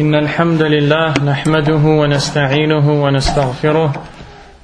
[0.00, 3.92] إن الحمد لله نحمده ونستعينه ونستغفره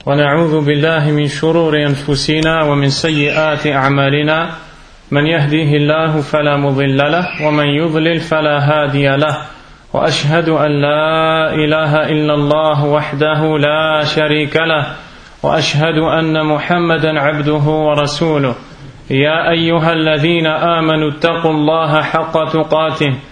[0.07, 4.51] ونعوذ بالله من شرور أنفسنا ومن سيئات أعمالنا.
[5.11, 9.37] من يهديه الله فلا مضل له ومن يضلل فلا هادي له.
[9.93, 14.87] وأشهد أن لا إله إلا الله وحده لا شريك له.
[15.43, 18.55] وأشهد أن محمدا عبده ورسوله.
[19.11, 23.32] يا أيها الذين آمنوا اتقوا الله حق تقاته.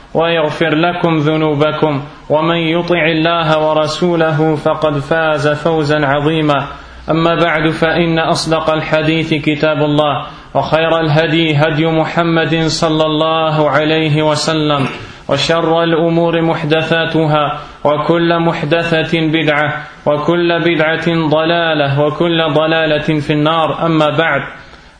[0.13, 6.67] ويغفر لكم ذنوبكم ومن يطع الله ورسوله فقد فاز فوزا عظيما.
[7.09, 14.87] أما بعد فإن أصدق الحديث كتاب الله وخير الهدي هدي محمد صلى الله عليه وسلم
[15.29, 19.73] وشر الأمور محدثاتها وكل محدثة بدعة
[20.05, 23.85] وكل بدعة ضلالة وكل ضلالة في النار.
[23.85, 24.41] أما بعد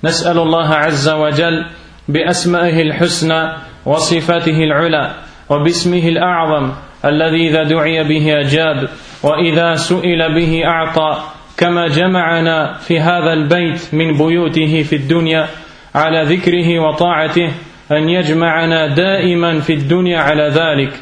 [0.03, 1.66] نسأل الله عز وجل
[2.08, 5.12] بأسمائه الحسنى وصفاته العلى
[5.50, 6.72] وباسمه الأعظم
[7.06, 8.90] الذي إذا دعي به أجاب
[9.24, 11.24] وإذا سئل به أعطى.
[11.62, 15.48] كما جمعنا في هذا البيت من بيوته في الدنيا
[15.96, 17.52] على ذكره وطاعته
[17.92, 20.94] أن يجمعنا دائما في الدنيا على ذلك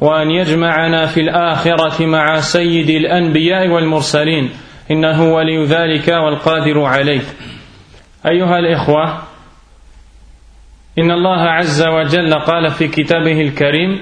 [0.00, 4.50] وأن يجمعنا في الآخرة مع سيد الأنبياء والمرسلين
[4.90, 7.22] إنه ولي ذلك والقادر عليه.
[8.26, 9.18] أيها الإخوة
[10.98, 14.00] إن الله عز وجل قال في كتابه الكريم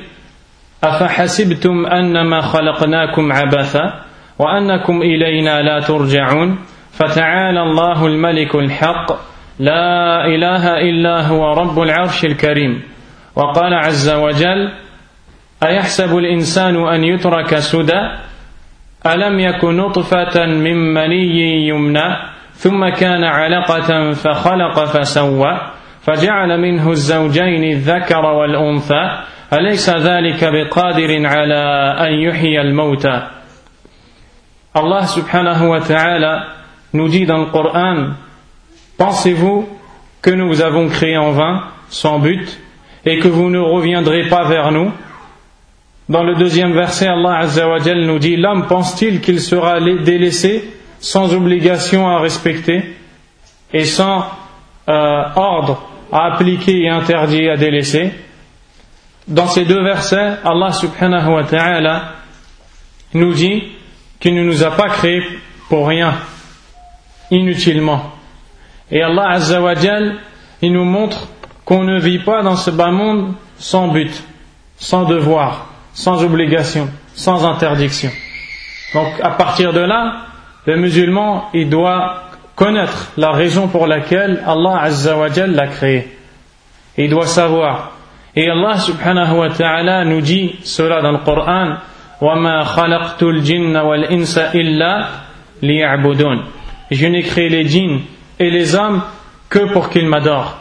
[0.85, 4.05] أفحسبتم أنما خلقناكم عبثا
[4.39, 6.59] وأنكم إلينا لا ترجعون؟
[6.93, 9.13] فتعالى الله الملك الحق
[9.59, 12.83] لا إله إلا هو رب العرش الكريم.
[13.37, 14.73] وقال عز وجل
[15.63, 18.01] أيحسب الإنسان أن يترك سدى؟
[19.07, 22.17] ألم يكن نطفة من مني يمنى؟
[22.53, 25.61] ثم كان علقة فخلق فسوى؟
[26.06, 29.22] فجعل منه الزوجين الذكر والأنثى
[29.54, 33.22] أليس ذلك بقادر على أن يحيي الموتى
[34.74, 36.48] Allah subhanahu wa ta'ala
[36.94, 38.12] nous dit dans le Coran
[38.98, 39.68] Pensez-vous
[40.22, 42.58] que nous vous avons créé en vain, sans but,
[43.06, 44.92] et que vous ne reviendrez pas vers nous
[46.08, 51.34] Dans le deuxième verset, Allah Azza wa nous dit L'homme pense-t-il qu'il sera délaissé sans
[51.34, 52.96] obligation à respecter
[53.74, 54.26] et sans
[54.88, 58.13] euh, ordre à appliquer et interdit à délaisser
[59.29, 62.13] Dans ces deux versets, Allah subhanahu wa ta'ala
[63.15, 63.63] nous dit
[64.21, 65.23] qu'il ne nous a pas créés
[65.69, 66.15] pour rien,
[67.31, 68.13] inutilement.
[68.91, 69.75] Et Allah Azza wa
[70.63, 71.29] il nous montre
[71.65, 74.23] qu'on ne vit pas dans ce bas monde sans but,
[74.77, 78.11] sans devoir, sans obligation, sans interdiction.
[78.95, 80.27] Donc à partir de là,
[80.67, 86.08] le musulman, il doit connaître la raison pour laquelle Allah Azza wa l'a créé.
[86.98, 87.92] Il doit savoir.
[88.36, 91.78] Et Allah subhanahu wa ta'ala nous dit cela dans le Coran
[92.22, 95.08] وما خلقت الجن والإنس إلا
[95.64, 96.44] ليعبدون
[96.92, 98.02] Je n'ai créé les djinns
[98.38, 99.02] et les hommes
[99.50, 100.58] que pour qu'ils m'adorent.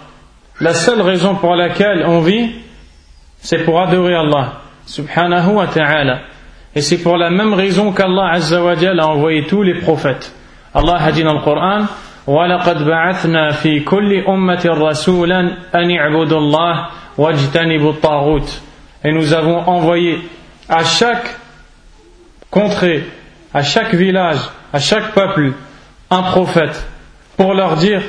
[0.60, 2.50] La seule raison pour laquelle on vit,
[3.38, 6.20] c'est pour adorer Allah, subhanahu wa ta'ala.
[6.76, 10.32] Et c'est pour la même raison qu'Allah azza wa a envoyé tous les prophètes.
[10.74, 11.86] Allah a dit dans le Coran,
[12.26, 15.40] وَلَقَدْ بَعَثْنَا فِي كُلِّ أُمَّةٍ رَسُولًا
[15.74, 16.86] أَنِ اعْبُدُوا اللَّهِ
[17.18, 18.62] وَاجْتَنِبُوا الطَّاغُوتِ
[19.04, 20.18] Et nous avons envoyé
[20.68, 21.36] à chaque
[22.50, 23.04] contrée,
[23.52, 24.38] à chaque village,
[24.72, 25.52] à chaque peuple,
[26.10, 26.86] un prophète
[27.36, 28.02] pour leur dire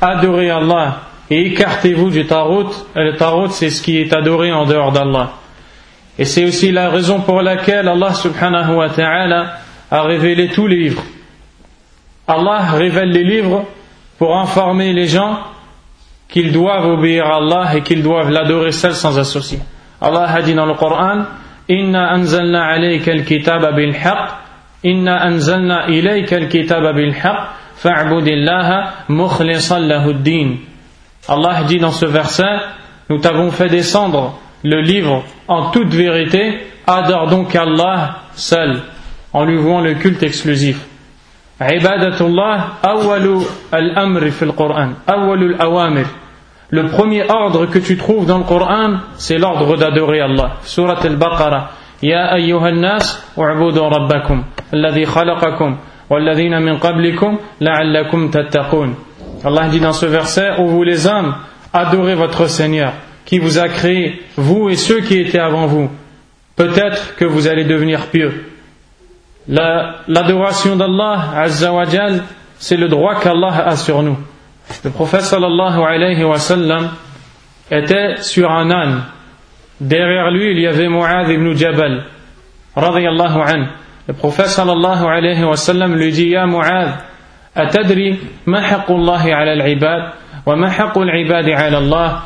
[0.00, 1.00] adorez Allah
[1.30, 2.70] et écartez-vous du tarot.
[2.94, 5.32] Le tarot, c'est ce qui est adoré en dehors d'Allah.
[6.18, 9.58] Et c'est aussi la raison pour laquelle Allah subhanahu wa ta'ala
[9.90, 11.02] a révélé tous les livres.
[12.27, 13.65] Allah révèle les livres
[14.17, 15.39] pour informer les gens
[16.29, 19.59] qu'ils doivent obéir à Allah et qu'ils doivent l'adorer seul sans associer.
[19.99, 21.25] Allah a dit dans le Coran
[21.69, 24.29] Inna anzalna alayka al-kitaba bil-haq,
[24.83, 27.37] inna anzalna ilayka al-kitaba bil-haq,
[31.29, 32.59] Allah dit dans ce verset
[33.09, 38.81] Nous t'avons fait descendre le livre en toute vérité, adore donc Allah seul,
[39.33, 40.85] en lui vouant le culte exclusif.
[41.60, 43.42] عبادة الله أول
[43.74, 46.06] الأمر في القرآن أول الأوامر
[46.68, 50.56] Le premier ordre que tu trouves dans le Coran, c'est l'ordre d'adorer Allah.
[50.64, 51.70] Surat al-Baqarah,
[52.02, 54.44] يا أيها الناس اعبدوا ربكم
[54.74, 55.76] الذي خلقكم
[56.10, 58.94] والذين من قبلكم لعلكم تتقون
[59.44, 61.34] Allah dit dans ce verset, ô vous les hommes,
[61.72, 62.92] adorez votre Seigneur,
[63.24, 65.88] qui vous a créé, vous et ceux qui étaient avant vous.
[66.56, 68.46] Peut-être que vous allez devenir pieux.
[69.48, 72.24] L'adoration d'Allah, Azza wa Jal,
[72.58, 74.18] c'est le droit qu'Allah a sur nous.
[74.84, 76.90] Le prophète sallallahu alayhi wa sallam
[77.70, 79.02] était sur un âne.
[79.80, 82.04] Derrière lui, il y avait Mu'adh ibn Jabal,
[82.74, 83.66] radiyallahu anhu.
[84.08, 86.98] Le prophète sallallahu alayhi wa sallam lui dit, Ya Mu'adh,
[87.56, 90.12] أتدري ما حق الله على العباد
[90.46, 92.20] وما حق العباد على الله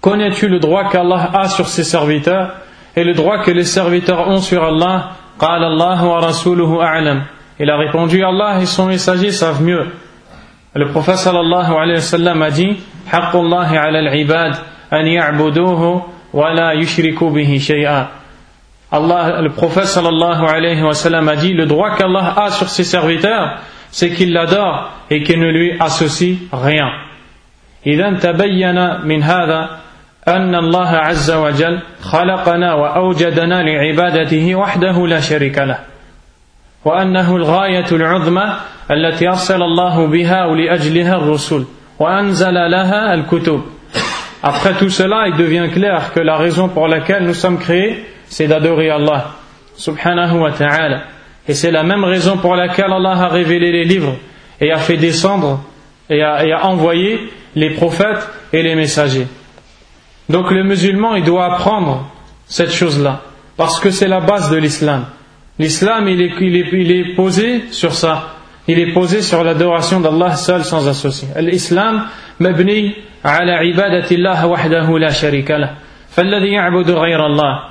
[0.00, 2.54] Connais-tu le droit qu'Allah a sur ses serviteurs
[2.96, 7.23] et le droit que les serviteurs ont sur Allah قال الله ورسوله أعلم
[7.57, 9.85] Il a répondu Allah et son messager savent mieux.
[10.73, 12.77] Le prophète sallallahu alayhi wa sallam a dit
[13.07, 14.55] حق الله على العباد
[14.93, 18.07] أن يعبدوه ولا يشركوا به شيئا
[18.91, 22.83] Allah, le prophète sallallahu alayhi wa sallam a dit le droit qu'Allah a sur ses
[22.83, 23.59] serviteurs
[23.89, 26.91] c'est qu'il l'adore et qu'il ne lui associe rien.
[27.87, 29.79] إذا تبين من هذا
[30.27, 35.79] أن الله عز وجل خلقنا وأوجدنا لعبادته وحده لا شريك له
[36.85, 38.55] وأنه الغاية العظمى
[38.91, 41.65] التي أرسل الله بها ولأجلها الرسل
[41.99, 43.61] وأنزل لها الكتب
[44.43, 48.45] Après tout cela, il devient clair que la raison pour laquelle nous sommes créés, c'est
[48.45, 49.31] d'adorer Allah
[49.75, 51.01] subhanahu wa ta'ala.
[51.47, 54.15] Et c'est la même raison pour laquelle Allah a révélé les livres
[54.61, 55.61] et a fait descendre
[56.11, 57.19] et a, envoyé
[57.55, 59.25] les prophètes et les messagers.
[60.28, 62.10] Donc le musulman, il doit apprendre
[62.46, 63.22] cette chose-là,
[63.56, 65.06] parce que c'est la base de l'islam.
[65.58, 68.34] L'islam, il est, il, est, posé sur ça.
[68.66, 71.28] Il est posé sur l'adoration d'Allah seul sans associé.
[71.38, 72.06] L'islam
[72.40, 72.92] مبني
[73.24, 75.74] على عبادة الله وحده لا شريك له
[76.08, 77.64] فالذي يعبد غير الله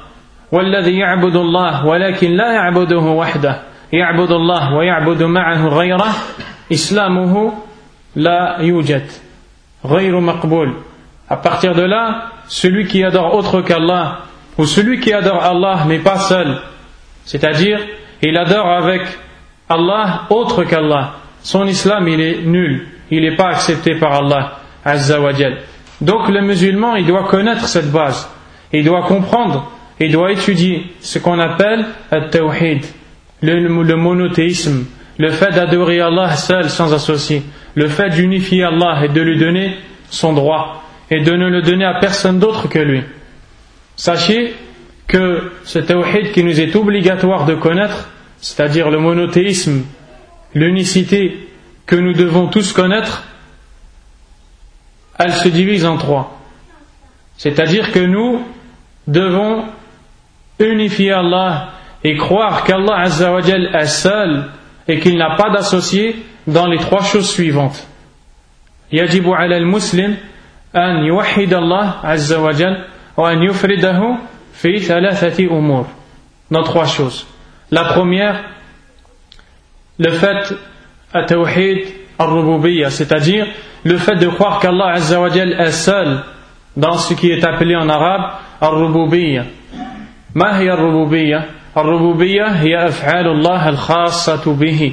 [0.51, 3.61] والذي يعبد الله ولكن لا يعبده وحده
[3.93, 6.13] يعبد الله ويعبد معه غيره
[6.71, 7.53] إسلامه
[8.15, 9.05] لا يوجد
[9.85, 10.73] غير مقبول
[11.28, 14.20] à partir de là, celui qui adore autre qu'Allah,
[14.58, 16.58] ou celui qui adore Allah mais pas seul,
[17.24, 17.80] c'est-à-dire
[18.22, 19.02] il adore avec
[19.68, 24.58] Allah autre qu'Allah, son islam il est nul, il n'est pas accepté par Allah
[26.00, 28.28] Donc le musulman il doit connaître cette base,
[28.72, 29.70] il doit comprendre.
[30.00, 32.84] Il doit étudier ce qu'on appelle le tawhid,
[33.42, 34.86] le, monothéisme,
[35.18, 37.44] le fait d'adorer Allah seul sans associer,
[37.76, 39.76] le fait d'unifier Allah et de lui donner
[40.10, 43.01] son droit et de ne le donner à personne d'autre que lui.
[43.95, 44.53] Sachez
[45.07, 49.83] que ce tawhid qui nous est obligatoire de connaître, c'est-à-dire le monothéisme,
[50.53, 51.49] l'unicité
[51.85, 53.23] que nous devons tous connaître,
[55.17, 56.39] elle se divise en trois.
[57.37, 58.45] C'est-à-dire que nous
[59.07, 59.65] devons
[60.59, 61.71] unifier Allah
[62.03, 64.45] et croire qu'Allah Azzawajal est seul
[64.87, 66.15] et qu'il n'a pas d'associé
[66.47, 67.85] dans les trois choses suivantes.
[68.91, 70.17] يجب على المسلم
[70.76, 72.84] أن يوحد الله عز وجل
[73.16, 74.18] وأن يفرده
[74.52, 75.86] في ثلاثة أمور
[76.50, 77.26] dans trois choses.
[77.70, 78.44] La première,
[79.98, 80.54] le fait
[81.26, 81.86] tawhid
[82.18, 83.46] al c'est-à-dire
[83.82, 86.22] le fait de croire qu'Allah Azza wa est seul
[86.76, 89.44] dans ce qui est appelé en arabe al-rububiyya.
[90.34, 91.44] ما هي الربوبية؟
[91.76, 94.92] الربوبية هي أفعال الله الخاصة به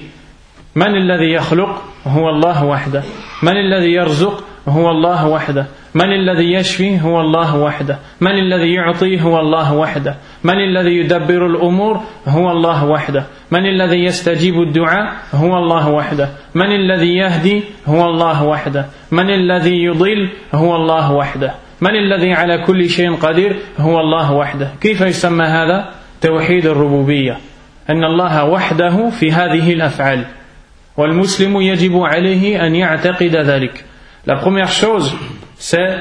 [0.75, 3.03] من الذي يخلق؟ هو الله وحده
[3.43, 7.99] من الذي يرزق؟ هو الله وحده من الذي يشفي هو الله وحده.
[8.21, 10.15] من الذي يعطي هو الله وحده.
[10.43, 13.25] من الذي يدبر الأمور هو الله وحده.
[13.51, 16.29] من الذي يستجيب الدعاء هو الله وحده.
[16.55, 18.85] من الذي يهدي هو الله وحده.
[19.11, 21.53] من الذي يضل هو الله وحده.
[21.81, 24.67] من الذي على كل شيء قدير هو الله وحده.
[24.81, 25.89] كيف يسمى هذا؟
[26.21, 27.37] توحيد الربوبية.
[27.89, 30.25] أن الله وحده في هذه الأفعال.
[30.97, 33.85] والمسلم يجب عليه أن يعتقد ذلك.
[34.27, 35.15] La première chose,
[35.61, 35.99] c'est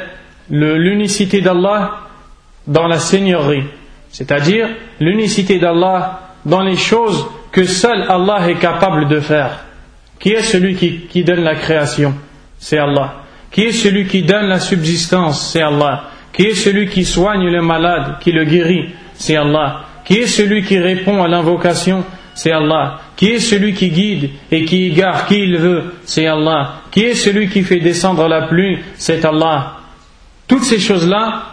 [0.49, 1.99] l'unicité d'Allah
[2.67, 3.65] dans la seigneurie,
[4.09, 4.69] c'est-à-dire
[5.01, 9.67] l'unicité d'Allah dans les choses que seul Allah est capable de faire.
[10.19, 12.15] Qui est celui qui, donne la création?
[12.59, 13.17] C'est Allah.
[13.51, 15.53] Qui est celui qui donne la subsistance?
[15.53, 16.05] C'est Allah.
[16.33, 18.89] Qui est celui qui soigne le malade, qui le guérit?
[19.13, 19.85] C'est Allah.
[20.07, 22.03] Qui est celui qui répond à l'invocation?
[22.35, 22.99] C'est Allah.
[23.15, 25.95] Qui est celui qui guide et qui égare qui il veut?
[26.05, 26.80] C'est Allah.
[26.91, 28.79] Qui est celui qui fait descendre la pluie?
[28.97, 29.77] C'est Allah.
[30.49, 31.45] Toutes ces choses-là,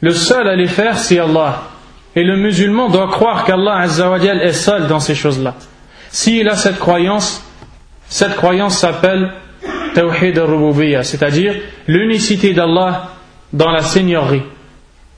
[0.00, 1.64] le seul à les faire, c'est Allah.
[2.16, 5.54] Et le musulman doit croire qu'Allah est seul dans ces choses-là.
[6.10, 7.42] S'il a cette croyance,
[8.08, 9.32] cette croyance s'appelle
[9.94, 11.54] Tawhid al-Rububiyya, c'est-à-dire
[11.86, 13.10] l'unicité d'Allah
[13.52, 14.42] dans la seigneurie.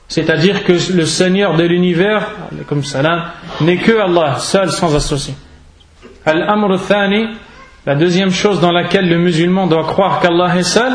[0.07, 2.29] C'est-à-dire que le Seigneur de l'univers,
[2.67, 2.83] comme
[3.61, 5.33] n'est que Allah, seul, sans associé.
[6.25, 7.27] Al-Amr Thani,
[7.86, 10.92] la deuxième chose dans laquelle le musulman doit croire qu'Allah est seul,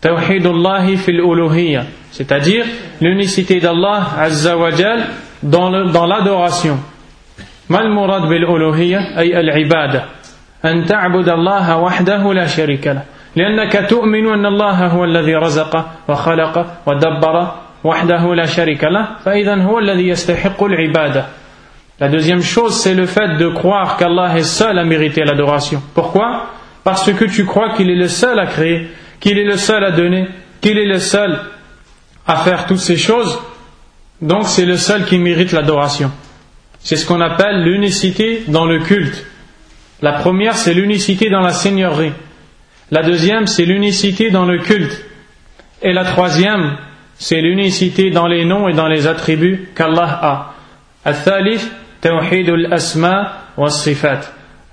[0.00, 2.64] Tawhidullahi fil uluhiyya, c'est-à-dire
[3.00, 5.06] l'unicité d'Allah Azza wa Jal
[5.42, 5.70] dans
[6.06, 6.78] l'adoration.
[7.68, 10.08] Mal murad bil uluhiyya ay al-ibada.
[10.64, 13.02] أن تعبد الله وحده لا شريك له
[13.36, 17.52] لأنك تؤمن أن الله هو الذي رزق وخلق ودبر
[17.84, 21.24] وحده لا شريك له فإذا هو الذي يستحق العبادة
[22.03, 25.81] la deuxième chose, c'est le fait de croire qu'Allah est seul à mériter l'adoration.
[25.93, 26.49] Pourquoi?
[26.83, 28.89] Parce que tu crois qu'il est le seul à créer,
[29.21, 30.27] qu'il est le seul à donner,
[30.59, 31.39] qu'il est le seul
[32.27, 33.39] à faire toutes ces choses.
[34.21, 36.11] Donc c'est le seul qui mérite l'adoration.
[36.79, 39.25] C'est ce qu'on appelle l'unicité dans le culte.
[40.01, 42.11] La première, c'est l'unicité dans la seigneurie.
[42.91, 45.05] La deuxième, c'est l'unicité dans le culte.
[45.81, 46.75] Et la troisième,
[47.15, 50.49] c'est l'unicité dans les noms et dans les attributs qu'Allah a.
[52.03, 54.25] توحيد الأسماء والصفات.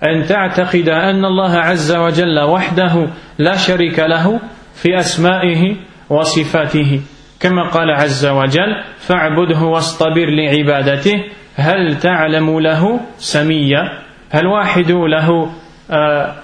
[0.03, 3.07] أن تعتقد أن الله عز وجل وحده
[3.39, 4.41] لا شريك له
[4.75, 5.77] في أسمائه
[6.11, 7.01] وصفاته.
[7.41, 11.25] كما قال عز وجل فاعبده واصطبر لعبادته
[11.57, 13.83] هل تعلم له سميا؟
[14.31, 15.51] هل واحد له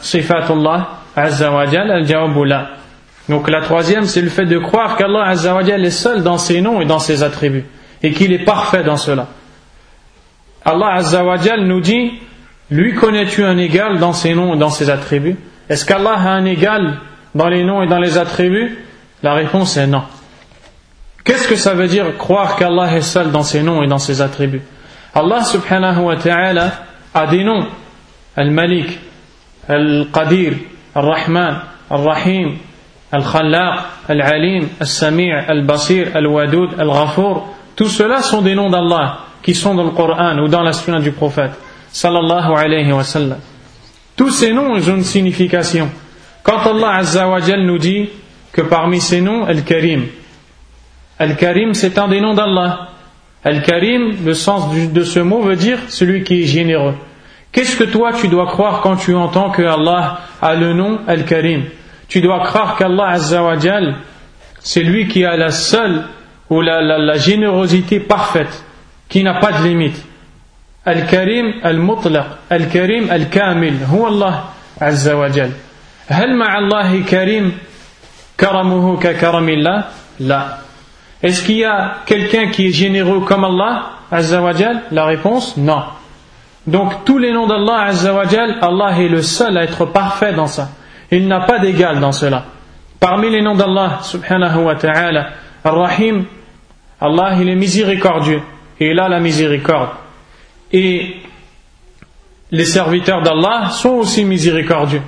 [0.01, 2.67] صفات الله عز وجل؟ الجواب لا.
[3.29, 6.81] Donc la troisième, c'est le fait de croire qu'Allah Azzawajal est seul dans ses noms
[6.81, 7.65] et dans ses attributs,
[8.03, 9.27] et qu'il est parfait dans cela.
[10.67, 12.15] Allah Azzawajal nous dit,
[12.73, 15.37] lui connais-tu un égal dans ses noms et dans ses attributs?
[15.69, 16.99] Est-ce qu'Allah a un égal
[17.37, 18.77] dans les noms et dans les attributs?
[19.23, 20.03] La réponse est non.
[21.23, 24.21] Qu'est-ce que ça veut dire croire qu'Allah est seul dans ses noms et dans ses
[24.21, 24.63] attributs?
[25.15, 26.73] Allah subhanahu wa ta'ala
[27.15, 27.69] a des noms.
[28.37, 28.99] Al-Malik,
[29.69, 30.55] Al-Qadir,
[30.97, 32.57] Al-Rahman, Al-Rahim,
[33.13, 39.85] Al-Khallaq, Al-Alim, Al-Sami' Al-Basir, Al-Wadud, Al-Ghafour, tout cela sont des noms d'Allah qui sont dans
[39.85, 41.53] le Coran ou dans la sunna du prophète
[41.93, 43.39] sallallahu alayhi wa sallam.
[44.17, 45.89] Tous ces noms ont une signification.
[46.43, 48.09] Quand Allah Azza wa nous dit
[48.51, 50.07] que parmi ces noms, Al-Karim,
[51.21, 52.89] Al-Karim c'est un des noms d'Allah.
[53.45, 56.97] Al-Karim, le sens de ce mot veut dire celui qui est généreux.
[57.53, 61.67] Qu'est-ce que toi tu dois croire quand tu entends que Allah a le nom Al-Karim?
[62.09, 63.95] Tu dois croire qu'Allah Azzawajal,
[64.59, 66.03] c'est lui qui a la seule
[66.51, 68.66] ou la générosité parfaite,
[69.10, 70.06] qui n'a pas de limite.
[70.86, 74.44] Al-Karim Al-Mutlaq, Al-Karim Al-Kamil, هو الله
[74.82, 75.52] عز وجل.
[76.10, 77.58] هل مع الله كريم
[78.40, 79.84] كرمه ككرم الله؟
[80.20, 80.58] لا.
[81.24, 85.56] Est-ce qu'il y a quelqu'un qui est généreux comme Allah Azza wa Jal La réponse,
[85.56, 85.84] non.
[86.66, 90.34] Donc tous les noms d'Allah Azza wa Jal, Allah est le seul à être parfait
[90.34, 90.70] dans ça.
[91.12, 92.46] Il n'a pas d'égal dans cela.
[93.00, 95.30] Parmi les noms d'Allah, subhanahu wa ta'ala,
[95.64, 96.26] Ar-Rahim,
[97.00, 98.42] Allah, il est miséricordieux.
[98.81, 99.91] Et il a la miséricorde.
[100.73, 101.17] Et
[102.51, 105.03] les serviteurs d'Allah sont aussi miséricordieux.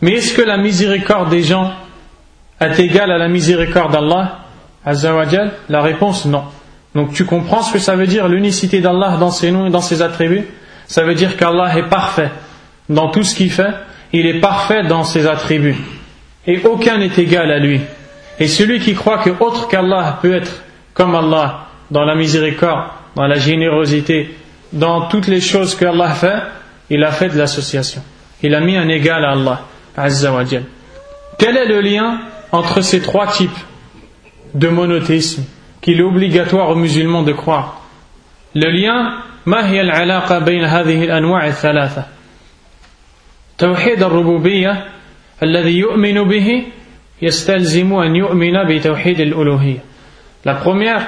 [0.00, 1.72] Mais est-ce que la miséricorde des gens
[2.60, 4.38] est égale à la miséricorde d'Allah
[4.84, 6.44] Azzawajal La réponse, non.
[6.94, 9.80] Donc tu comprends ce que ça veut dire l'unicité d'Allah dans ses noms et dans
[9.80, 10.46] ses attributs?
[10.86, 12.30] Ça veut dire qu'Allah est parfait
[12.88, 13.74] dans tout ce qu'il fait
[14.12, 15.76] il est parfait dans ses attributs.
[16.46, 17.80] Et aucun n'est égal à lui.
[18.38, 20.62] Et celui qui croit que autre qu'Allah peut être
[20.94, 22.84] comme Allah dans la miséricorde,
[23.15, 24.35] dans la générosité,
[24.73, 26.41] dans toutes les choses qu'Allah fait,
[26.89, 28.01] il a fait de l'association.
[28.43, 29.61] Il a mis un égal à Allah,
[29.95, 30.43] Azza wa
[31.39, 32.19] Quel est le lien
[32.51, 33.57] entre ces trois types
[34.53, 35.43] de monothéisme
[35.81, 37.81] qu'il est obligatoire aux musulmans de croire
[38.53, 42.05] Le lien, ما هي العلاقة بين هذه الأنواع الثلاثة
[43.57, 44.85] توحيد الربوبية
[45.43, 46.63] الذي يؤمن به
[47.21, 49.79] يستلزم أن يؤمن بتوحيد الألوهية
[50.45, 51.01] La première,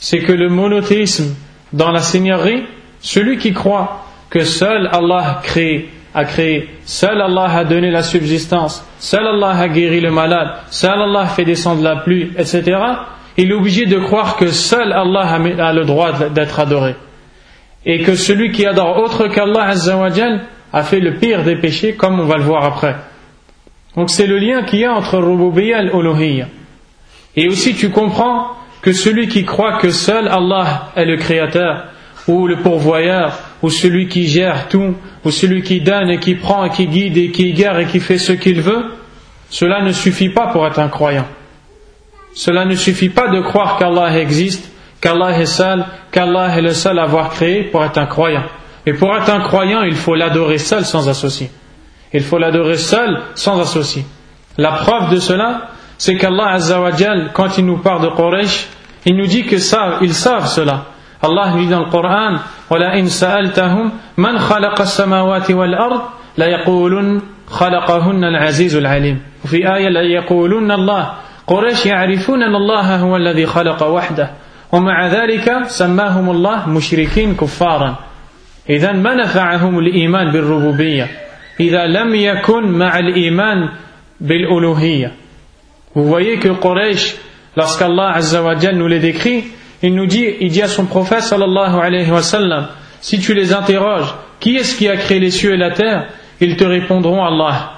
[0.00, 1.36] c'est que le monothéisme
[1.72, 2.64] dans la seigneurie,
[3.00, 8.84] celui qui croit que seul Allah crée, a créé, seul Allah a donné la subsistance,
[8.98, 12.78] seul Allah a guéri le malade, seul Allah fait descendre la pluie, etc.,
[13.36, 16.94] il est obligé de croire que seul Allah a le droit d'être adoré.
[17.86, 19.72] Et que celui qui adore autre qu'Allah
[20.72, 22.96] a fait le pire des péchés, comme on va le voir après.
[23.96, 26.48] Donc c'est le lien qu'il y a entre Rububiyya et Uluhiyya.
[27.36, 28.48] Et aussi tu comprends
[28.82, 31.84] que celui qui croit que seul Allah est le créateur,
[32.26, 34.94] ou le pourvoyeur, ou celui qui gère tout,
[35.24, 38.00] ou celui qui donne et qui prend et qui guide et qui guère et qui
[38.00, 38.84] fait ce qu'il veut,
[39.50, 41.26] cela ne suffit pas pour être un croyant.
[42.34, 44.70] Cela ne suffit pas de croire qu'Allah existe,
[45.00, 48.44] qu'Allah est seul, qu'Allah est le seul à avoir créé pour être un croyant.
[48.86, 51.50] Et pour être un croyant, il faut l'adorer seul sans associé.
[52.12, 54.04] Il faut l'adorer seul sans associé.
[54.56, 55.70] La preuve de cela,
[56.00, 58.56] c'est qu'Allah Azzawajal, quand il nous parle de Quraysh,
[59.04, 60.84] Il nous dit que ça, ils savent cela.
[61.22, 62.36] Allah dit dans le Coran
[62.70, 66.00] وَلَئِنْ سَأَلْتَهُمْ مَنْ خَلَقَ السَّمَاوَاتِ وَالْأَرْضِ
[66.38, 71.10] لَيَقُولُنَّ خَلَقَهُنَّ الْعَزِيزُ الْعَلِيمُ وفي آية لَيَقُولُنَّ الله
[71.46, 74.30] قريش يعرفون أن الله هو الذي خلق وحده
[74.72, 77.98] ومع ذلك سماهم الله مشركين كفارا
[78.70, 81.08] إذا ما نفعهم الإيمان بالربوبية
[81.60, 83.68] إذا لم يكن مع الإيمان
[84.20, 85.12] بالألوهية
[85.94, 87.16] Vous voyez que Quraysh,
[87.56, 89.44] lorsqu'Allah Azza wa Jal nous les décrit,
[89.82, 92.68] il nous dit, il dit à son prophète sallallahu alayhi wa sallam,
[93.00, 96.08] si tu les interroges, qui est-ce qui a créé les cieux et la terre
[96.40, 97.72] Ils te répondront Allah.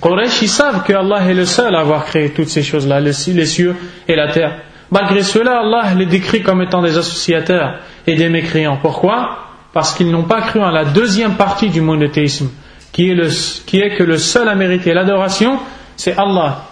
[0.00, 3.12] Quraysh, ils savent que Allah est le seul à avoir créé toutes ces choses-là, les
[3.12, 3.74] cieux
[4.06, 4.60] et la terre.
[4.90, 8.78] Malgré cela, Allah les décrit comme étant des associateurs et des mécréants.
[8.80, 9.38] Pourquoi?
[9.72, 12.50] Parce qu'ils n'ont pas cru en la deuxième partie du monothéisme,
[12.92, 13.28] qui est, le,
[13.66, 15.58] qui est que le seul à mériter l'adoration,
[15.96, 16.67] c'est Allah,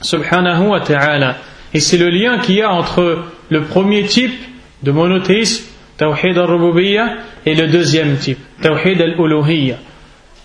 [0.00, 1.36] subhanahu wa ta'ala.
[1.72, 4.34] Et c'est le lien qu'il y a entre le premier type
[4.82, 5.64] de monothéisme,
[5.96, 7.14] Tawhid al-Rububiyyah,
[7.46, 9.76] et le deuxième type, Tawhid al-Uluhiyyah.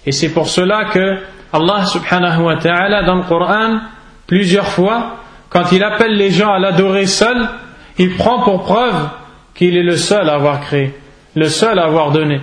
[0.05, 1.17] Et c'est pour cela que
[1.53, 3.79] Allah subhanahu wa ta'ala dans le Coran,
[4.27, 5.17] plusieurs fois,
[5.49, 7.47] quand il appelle les gens à l'adorer seul,
[7.97, 9.09] il prend pour preuve
[9.53, 10.93] qu'il est le seul à avoir créé,
[11.35, 12.41] le seul à avoir donné.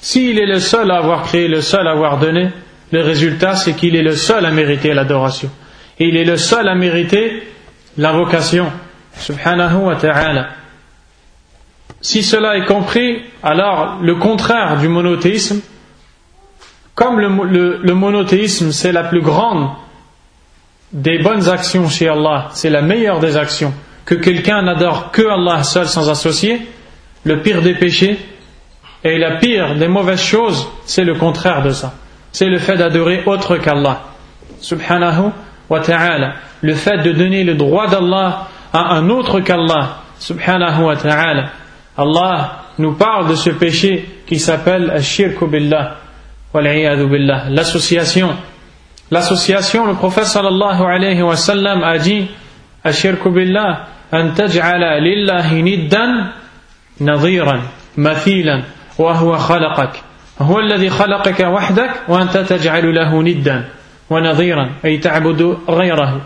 [0.00, 2.50] S'il est le seul à avoir créé, le seul à avoir donné,
[2.90, 5.50] le résultat c'est qu'il est le seul à mériter l'adoration.
[5.98, 7.42] Et il est le seul à mériter
[7.96, 8.70] l'invocation.
[9.16, 10.48] Subhanahu wa ta'ala.
[12.00, 15.60] Si cela est compris, alors le contraire du monothéisme,
[16.94, 19.70] comme le, monothéisme c'est la plus grande
[20.92, 23.72] des bonnes actions chez Allah, c'est la meilleure des actions,
[24.04, 26.60] que quelqu'un n'adore que Allah seul sans associer,
[27.24, 28.18] le pire des péchés
[29.02, 31.94] et la pire des mauvaises choses, c'est le contraire de ça.
[32.32, 34.02] C'est le fait d'adorer autre qu'Allah.
[34.60, 35.30] Subhanahu
[35.68, 36.34] wa ta'ala.
[36.62, 41.50] Le fait de donner le droit d'Allah à un autre qu'Allah, subhanahu wa ta'ala.
[41.96, 45.96] Allah nous parle de ce péché qui s'appelle Ashirku billah,
[46.52, 48.30] billah, l'association.
[49.10, 52.26] L'association, le prophète sallallahu alayhi wa sallam a dit
[52.82, 56.32] Ashirku billah, an taj'ala lillahi niddan
[57.00, 57.60] nadhiran,
[57.96, 58.64] mathilan,
[58.98, 60.02] wa huwa khalaqak.
[60.40, 63.64] هو الذي خلقك وحدك وأنت تجعل له ندا
[64.09, 66.21] ونظيرا أي تعبد غيره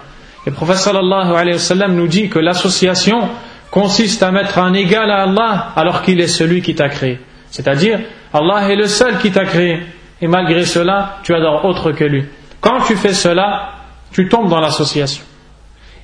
[0.46, 3.30] le prophète sallallahu alayhi wa sallam nous dit que l'association
[3.72, 7.18] consiste à mettre un égal à Allah alors qu'il est celui qui t'a créé.
[7.50, 8.00] C'est-à-dire,
[8.34, 9.80] Allah est le seul qui t'a créé.
[10.22, 12.26] Et malgré cela, tu adores autre que lui.
[12.60, 13.70] Quand tu fais cela,
[14.12, 15.24] tu tombes dans l'association.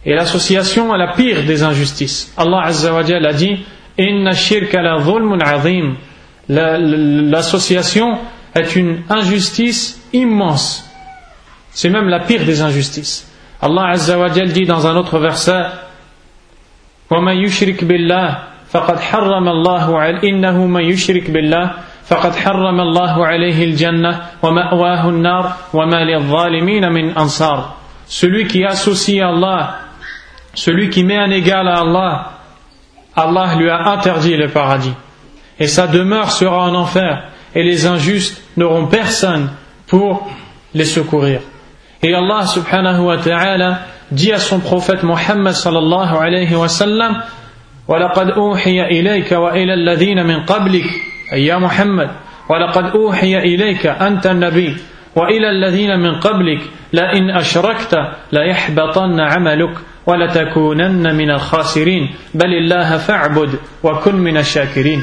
[0.06, 2.34] Et l'association est la pire des injustices.
[2.38, 3.60] Allah Azza wa a dit
[3.98, 4.96] Inna shirka la
[5.46, 5.96] azim.
[6.48, 8.18] L'association
[8.56, 10.90] est une injustice immense.
[11.74, 13.28] C'est même la pire des injustices.
[13.62, 15.66] Allah Azza wa Jal dit dans un autre verset
[17.10, 18.38] وَمَن يُشْرِكْ بِاللَّهِ
[18.72, 21.72] فَقَدْ حَرَّمَ اللَّهُ عَلَيْهِ إِنَّهُ مَن يُشْرِكْ بِاللَّهِ
[22.10, 27.76] فقد حرم الله عليه الجنة ومأواه النار وما للظالمين من أنصار
[28.08, 29.82] Celui qui associe Allah,
[30.56, 32.32] celui qui met un égal à Allah,
[33.16, 34.94] Allah lui a interdit le paradis.
[35.60, 39.52] Et sa demeure sera en enfer, et les injustes n'auront personne
[39.86, 40.28] pour
[40.74, 41.42] les secourir.
[42.05, 43.79] Et Allah subhanahu wa ta'ala
[44.13, 47.23] dit à son prophète Muhammad sallallahu alayhi wa sallam
[47.89, 50.85] ولقد أوحي إليك وإلى الذين من قبلك
[51.33, 52.11] أي يا محمد
[52.49, 54.77] ولقد أوحي إليك أنت النبي
[55.17, 56.61] وإلى الذين من قبلك
[56.93, 57.95] لئن أشركت
[58.33, 59.75] ليحبطن عملك
[60.07, 65.03] ولتكونن من الخاسرين بل الله فاعبد وكن من الشاكرين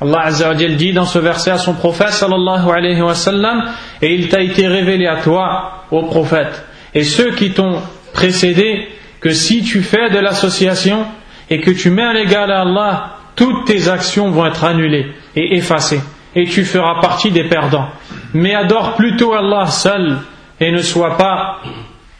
[0.00, 3.64] Allah Azza dit dans ce verset à son prophète sallallahu alayhi wa sallam
[4.00, 7.80] et il t'a été révélé à toi ô prophète et ceux qui t'ont
[8.12, 8.88] précédé
[9.20, 11.06] que si tu fais de l'association
[11.50, 15.56] et que tu mets un égal à Allah toutes tes actions vont être annulées et
[15.56, 16.00] effacées
[16.34, 17.88] et tu feras partie des perdants.
[18.34, 20.18] Mais adore plutôt Allah seul
[20.60, 21.60] et ne sois pas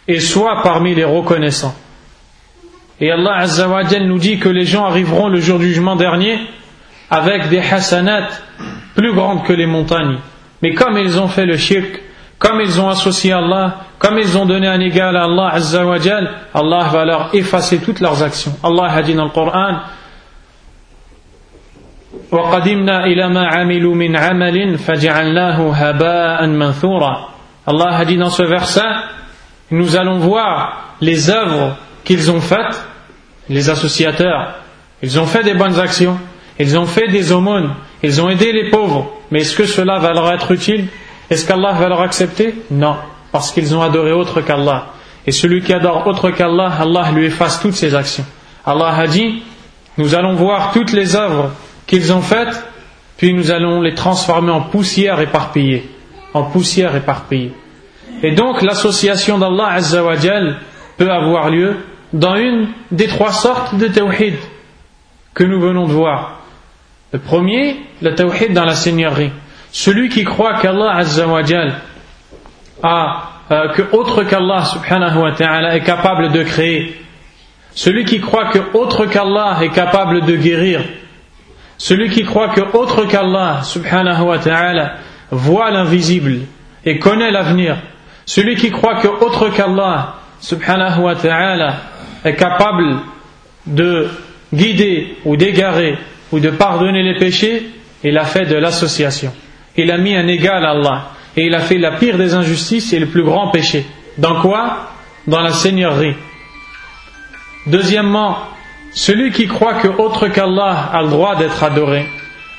[0.08, 1.76] et sois parmi les reconnaissants
[3.00, 3.68] et Allah Azza
[4.00, 6.38] nous dit que les gens arriveront le jour du jugement dernier
[7.09, 8.27] avec des hasanat
[8.95, 10.17] plus grandes que les montagnes.
[10.61, 12.01] Mais comme ils ont fait le shirk,
[12.39, 15.99] comme ils ont associé Allah, comme ils ont donné un égal à Allah Azza wa
[15.99, 18.53] Jal, Allah va leur effacer toutes leurs actions.
[18.63, 19.79] Allah a dit dans le Coran
[22.31, 27.29] وقدمنا إلى ما عملوا من عمل فجعلناه هباء منثورا
[27.67, 28.81] Allah a dit dans ce verset
[29.71, 32.87] nous allons voir les œuvres qu'ils ont faites
[33.49, 34.55] les associateurs
[35.01, 36.17] ils ont fait des bonnes actions
[36.58, 40.12] ils ont fait des aumônes, ils ont aidé les pauvres, mais est-ce que cela va
[40.12, 40.88] leur être utile?
[41.30, 42.54] Est-ce qu'Allah va leur accepter?
[42.70, 42.96] Non,
[43.32, 44.86] parce qu'ils ont adoré autre qu'Allah.
[45.26, 48.24] Et celui qui adore autre qu'Allah, Allah lui efface toutes ses actions.
[48.64, 49.42] Allah a dit
[49.98, 51.50] Nous allons voir toutes les œuvres
[51.86, 52.62] qu'ils ont faites,
[53.16, 55.88] puis nous allons les transformer en poussière éparpillée.
[56.34, 57.52] En poussière éparpillée.
[58.22, 60.58] Et donc l'association d'Allah Azzawajal
[60.96, 61.76] peut avoir lieu
[62.12, 64.34] dans une des trois sortes de tawhid
[65.34, 66.40] que nous venons de voir.
[67.12, 69.30] Le premier, le tawhid dans la seigneurie.
[69.70, 71.74] Celui qui croit qu'Allah Azzawajal
[72.82, 77.00] a, euh, que autre qu'Allah subhanahu wa ta'ala est capable de créer.
[77.74, 80.82] Celui qui croit que autre qu'Allah est capable de guérir.
[81.78, 84.94] Celui qui croit que autre qu'Allah subhanahu wa ta'ala
[85.30, 86.40] voit l'invisible
[86.84, 87.76] et connaît l'avenir.
[88.26, 91.74] Celui qui croit que autre qu'Allah subhanahu wa ta'ala
[92.24, 92.96] est capable
[93.66, 94.08] de
[94.52, 95.96] guider ou d'égarer
[96.32, 97.70] ou de pardonner les péchés,
[98.04, 99.32] il a fait de l'association.
[99.76, 101.10] Il a mis un égal à Allah.
[101.36, 103.86] Et il a fait la pire des injustices et le plus grand péché.
[104.16, 104.88] Dans quoi?
[105.26, 106.16] Dans la seigneurie.
[107.66, 108.38] Deuxièmement,
[108.92, 112.06] celui qui croit que autre qu'Allah a le droit d'être adoré,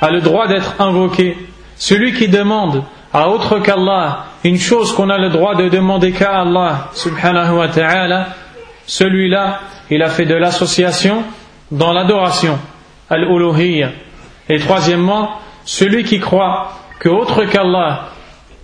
[0.02, 1.36] a le droit d'être invoqué,
[1.76, 6.42] celui qui demande à autre qu'Allah une chose qu'on a le droit de demander qu'à
[6.42, 8.28] Allah subhanahu wa ta'ala,
[8.86, 11.24] celui-là, il a fait de l'association
[11.72, 12.58] dans l'adoration,
[13.10, 13.92] al-uluhiyya.
[14.50, 18.10] Et troisièmement, celui qui croit que autre qu'Allah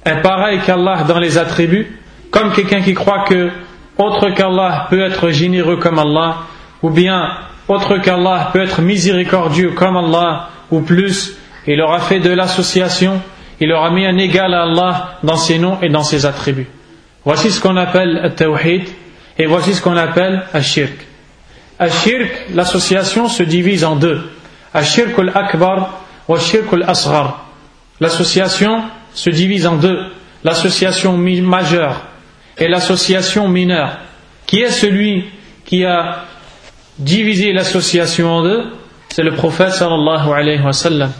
[0.05, 1.99] est pareil qu'Allah dans les attributs,
[2.31, 3.49] comme quelqu'un qui croit que
[3.97, 6.37] autre qu'Allah peut être généreux comme Allah,
[6.81, 7.31] ou bien
[7.67, 13.21] autre qu'Allah peut être miséricordieux comme Allah, ou plus, il aura fait de l'association,
[13.59, 16.67] il aura mis un égal à Allah dans ses noms et dans ses attributs.
[17.23, 18.83] Voici ce qu'on appelle le tawhid
[19.37, 20.93] et voici ce qu'on appelle al-shirk.
[21.79, 24.21] Al-shirk, l'association se divise en deux.
[24.75, 27.45] Al-shirk al-akbar ou al-shirk al-asghar.
[27.99, 28.83] L'association
[29.13, 29.97] se divise en deux.
[30.43, 32.01] L'association majeure
[32.57, 33.97] et l'association mineure.
[34.45, 35.25] Qui est celui
[35.65, 36.25] qui a
[36.99, 38.63] divisé l'association en deux?
[39.09, 41.11] C'est le prophète sallallahu alayhi wa sallam.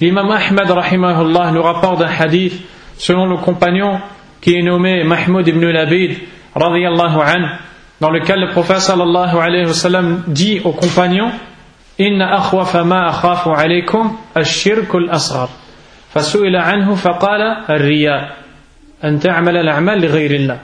[0.00, 2.60] L'imam Ahmad rahimahullah nous rapporte un hadith
[2.98, 4.00] selon le compagnon
[4.40, 6.18] qui est nommé Mahmoud ibn Labid
[6.54, 7.48] radiyallahu an,
[8.00, 11.30] dans lequel le prophète sallallahu alayhi wa sallam dit aux compagnons
[11.99, 15.49] Inna akhwafa ma akhafu alaykum ash-shirk al-asghar.
[16.13, 18.35] فسئل عنه فقال الرياء
[19.03, 20.59] أن تعمل الأعمال لغير الله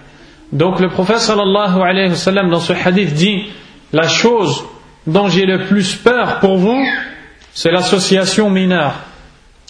[0.52, 3.46] donc le prophète sallallahu alayhi wa sallam dans ce hadith dit
[3.94, 4.64] la chose
[5.06, 6.84] dont j'ai le plus peur pour vous
[7.54, 8.94] c'est l'association mineure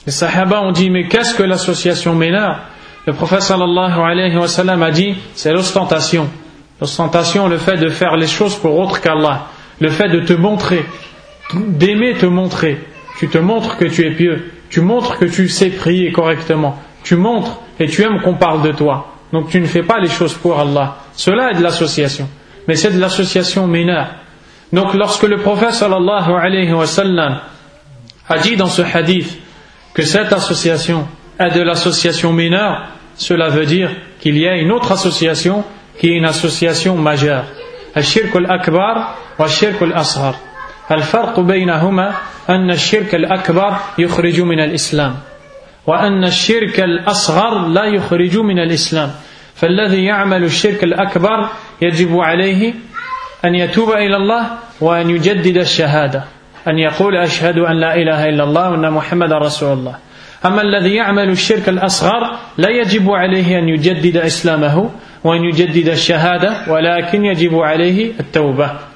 [0.05, 2.59] les sahaba ont dit mais qu'est-ce que l'association mineure
[3.05, 6.29] le prophète sallallahu alayhi wa sallam a dit c'est l'ostentation
[6.81, 9.47] l'ostentation le fait de faire les choses pour autre qu'Allah
[9.79, 10.85] le fait de te montrer
[11.54, 12.78] d'aimer te montrer.
[13.18, 17.16] Tu te montres que tu es pieux, tu montres que tu sais prier correctement, tu
[17.16, 19.12] montres et tu aimes qu'on parle de toi.
[19.32, 20.96] Donc tu ne fais pas les choses pour Allah.
[21.14, 22.28] Cela est de l'association,
[22.66, 24.08] mais c'est de l'association mineure.
[24.72, 26.84] Donc lorsque le prophète sallallahu alayhi wa
[28.28, 29.38] a dit dans ce hadith
[29.92, 31.06] que cette association
[31.38, 33.90] est de l'association mineure, cela veut dire
[34.20, 35.64] qu'il y a une autre association
[35.98, 37.44] qui est une association majeure.
[37.94, 40.34] Al-Shirk Akbar wa al-Shirk ashar.
[40.90, 42.14] الفرق بينهما
[42.48, 45.14] أن الشرك الأكبر يخرج من الإسلام
[45.86, 49.10] وأن الشرك الأصغر لا يخرج من الإسلام.
[49.54, 51.48] فالذي يعمل الشرك الأكبر
[51.82, 52.74] يجب عليه
[53.44, 54.46] أن يتوب إلى الله
[54.80, 56.24] وأن يجدد الشهادة
[56.68, 59.96] أن يقول أشهد أن لا إله إلا الله وأن محمد رسول الله.
[60.46, 64.90] أما الذي يعمل الشرك الأصغر لا يجب عليه أن يجدد إسلامه
[65.24, 68.93] وأن يجدد الشهادة ولكن يجب عليه التوبة.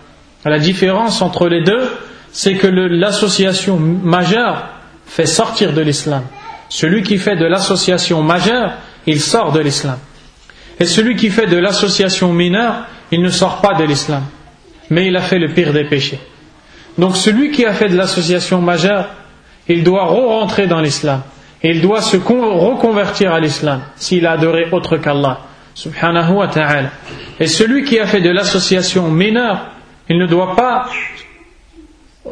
[0.49, 1.91] La différence entre les deux,
[2.33, 4.69] c'est que l'association majeure
[5.07, 6.23] fait sortir de l'islam.
[6.69, 8.73] Celui qui fait de l'association majeure,
[9.07, 9.99] il sort de l'islam.
[10.81, 14.23] Et celui qui fait de l'association mineure, il ne sort pas de l'islam.
[14.91, 16.21] Mais il a fait le pire des péchés.
[16.97, 19.09] Donc celui qui a fait de l'association majeure,
[19.69, 21.23] il doit re-rentrer dans l'islam.
[21.63, 25.41] Et il doit se reconvertir à l'islam s'il a adoré autre qu'Allah.
[25.75, 26.91] Subhanahu wa ta'ala.
[27.39, 29.71] Et celui qui a fait de l'association mineure,
[30.09, 30.87] il ne doit pas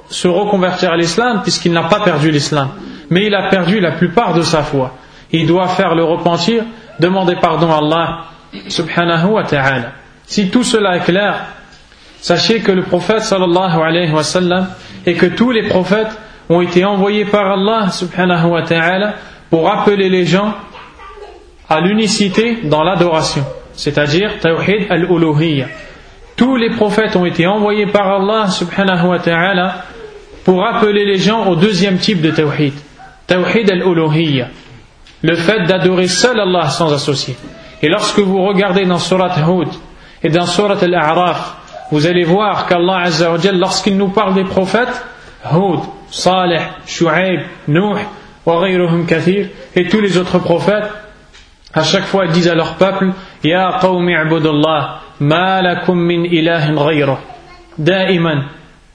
[0.09, 2.71] se reconvertir à l'islam puisqu'il n'a pas perdu l'islam,
[3.11, 4.95] mais il a perdu la plupart de sa foi.
[5.33, 6.65] Il doit faire le repentir,
[7.01, 8.19] demander pardon à Allah
[8.69, 9.93] subhanahu wa ta'ala.
[10.27, 11.35] Si tout cela est clair,
[12.21, 13.23] sachez que le prophète
[15.07, 19.15] et que tous les prophètes ont été envoyés par Allah subhanahu wa ta'ala
[19.51, 20.55] pour appeler les gens
[21.69, 25.67] à l'unicité dans l'adoration, c'est-à-dire tawhid al-uluhiyya.
[26.37, 29.85] Tous les prophètes ont été envoyés par Allah subhanahu wa ta'ala
[30.45, 32.75] pour appeler les gens au deuxième type de tawhid.
[33.27, 34.49] Tawhid al-uluhiyya.
[35.23, 37.37] Le fait d'adorer seul Allah sans associé.
[37.83, 39.69] Et lorsque vous regardez dans Surat Hud
[40.23, 41.57] et dans Surat Al-A'raf,
[41.91, 45.03] vous allez voir qu'Allah Azzawajal, lorsqu'il nous parle des prophètes,
[45.53, 47.97] Hud, Saleh, Shu'aib, Nuh,
[49.75, 50.89] et tous les autres prophètes,
[51.75, 53.11] à chaque fois disent à leur peuple,
[53.43, 57.19] Ya qawmi abudullah, lakum min ilahin ghayruh.
[57.79, 58.45] Da'iman,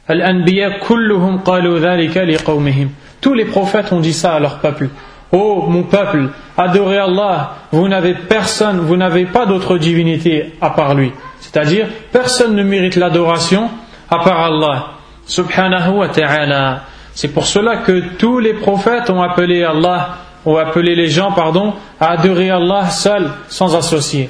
[0.07, 2.89] al-anbiya kulluhum qalu dhalika li qawmihim.
[3.21, 4.89] Tous les prophètes ont dit ça à leur peuple.
[5.31, 10.93] Oh mon peuple, adorez Allah, vous n'avez personne, vous n'avez pas d'autre divinité à part
[10.93, 11.13] lui.
[11.39, 13.69] C'est-à-dire, personne ne mérite l'adoration
[14.09, 14.87] à part Allah.
[15.25, 16.81] Subhanahu wa ta'ala.
[17.13, 21.73] C'est pour cela que tous les prophètes ont appelé Allah, ont appelé les gens, pardon,
[21.99, 24.29] à adorer Allah seul, sans associer.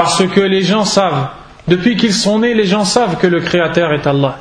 [0.00, 1.28] Parce que les gens savent,
[1.68, 4.38] depuis qu'ils sont nés, les gens savent que le Créateur est Allah.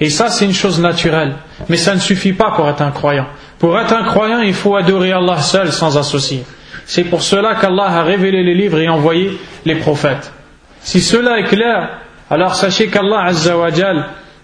[0.00, 1.36] Et ça, c'est une chose naturelle.
[1.68, 3.28] Mais ça ne suffit pas pour être un croyant.
[3.60, 6.42] Pour être un croyant, il faut adorer Allah seul, sans associer.
[6.86, 10.32] C'est pour cela qu'Allah a révélé les livres et envoyé les prophètes.
[10.80, 13.30] Si cela est clair, alors sachez qu'Allah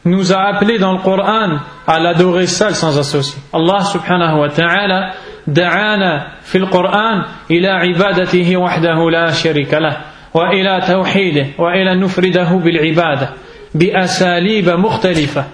[0.05, 3.42] nous a appelés dans le Coran à l'adorer seul sans associer.
[3.53, 5.11] Allah subhanahu wa ta'ala
[5.44, 10.12] da'ana fil Coran ila ibadatihi wahdahu la sharika lah.
[10.34, 13.30] وإلى توحيده وإلى نفرده بالعبادة
[13.75, 15.45] بأساليب مختلفة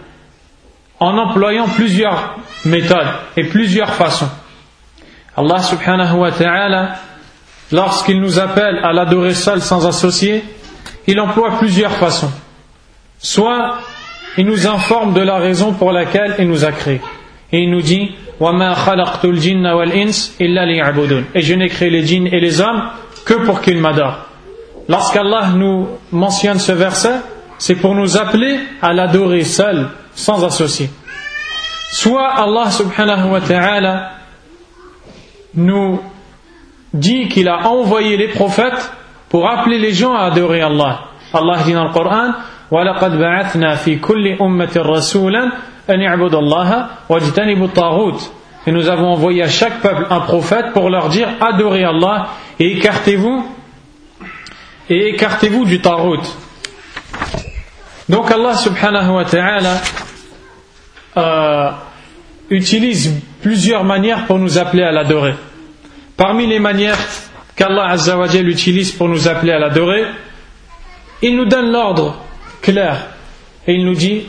[0.99, 4.29] en employant plusieurs méthodes et plusieurs façons.
[5.35, 6.95] Allah subhanahu wa ta'ala,
[7.71, 10.43] lorsqu'il nous appelle à l'adorer seul sans associer,
[11.07, 12.31] il emploie plusieurs façons.
[13.19, 13.79] Soit
[14.37, 17.01] il nous informe de la raison pour laquelle il nous a créés.
[17.51, 18.11] Et il nous dit
[21.35, 22.89] Et je n'ai créé les djinns et les hommes
[23.25, 24.25] que pour qu'ils m'adorent.
[24.87, 27.15] Lorsqu'Allah nous mentionne ce verset,
[27.57, 30.89] c'est pour nous appeler à l'adorer seul, sans associer.
[31.91, 34.09] Soit Allah subhanahu wa ta'ala
[35.55, 36.01] nous
[36.93, 38.91] dit qu'il a envoyé les prophètes
[39.29, 41.01] pour appeler les gens à adorer Allah.
[41.33, 42.33] Allah dit dans le Coran
[42.71, 45.51] وَلَقَدْ بَعَثْنَا فِي كُلِّ أُمَّةٍ رَسُولًا
[45.89, 48.31] أَنْ يَعْبُدُ اللَّهَ وَاجْتَنِبُوا الطَّاغُوتِ
[48.65, 52.27] Et nous avons envoyé à chaque peuple un prophète pour leur dire adorez Allah
[52.59, 53.45] et écartez-vous
[54.88, 56.22] et écartez-vous du tarout.
[58.08, 59.80] Donc Allah subhanahu wa ta'ala
[61.16, 61.70] euh,
[62.50, 65.34] utilise plusieurs manières pour nous appeler à l'adorer.
[66.16, 66.98] Parmi les manières
[67.54, 70.06] qu'Allah Azzawajal utilise pour nous appeler à l'adorer,
[71.22, 72.16] il nous donne l'ordre
[72.62, 73.08] clair
[73.66, 74.22] et il nous dit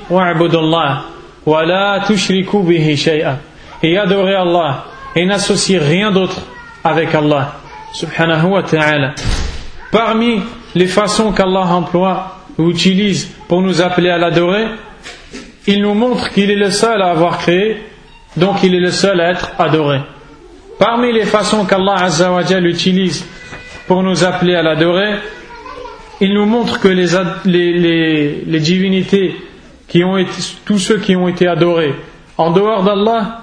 [3.82, 6.42] et adorez Allah et n'associez rien d'autre
[6.84, 7.56] avec Allah
[7.94, 9.16] subhanahu wa ta'ala
[9.92, 10.42] parmi
[10.76, 14.66] les façons qu'Allah emploie ou utilise pour nous appeler à l'adorer
[15.68, 17.82] il nous montre qu'il est le seul à avoir créé
[18.38, 20.00] donc il est le seul à être adoré.
[20.78, 22.08] Parmi les façons qu'Allah
[22.64, 23.26] utilise
[23.88, 25.16] pour nous appeler à l'adorer
[26.22, 29.36] il nous montre que les, divinités,
[30.66, 31.96] tous ceux qui ont été adorés
[32.38, 33.42] en dehors d'Allah,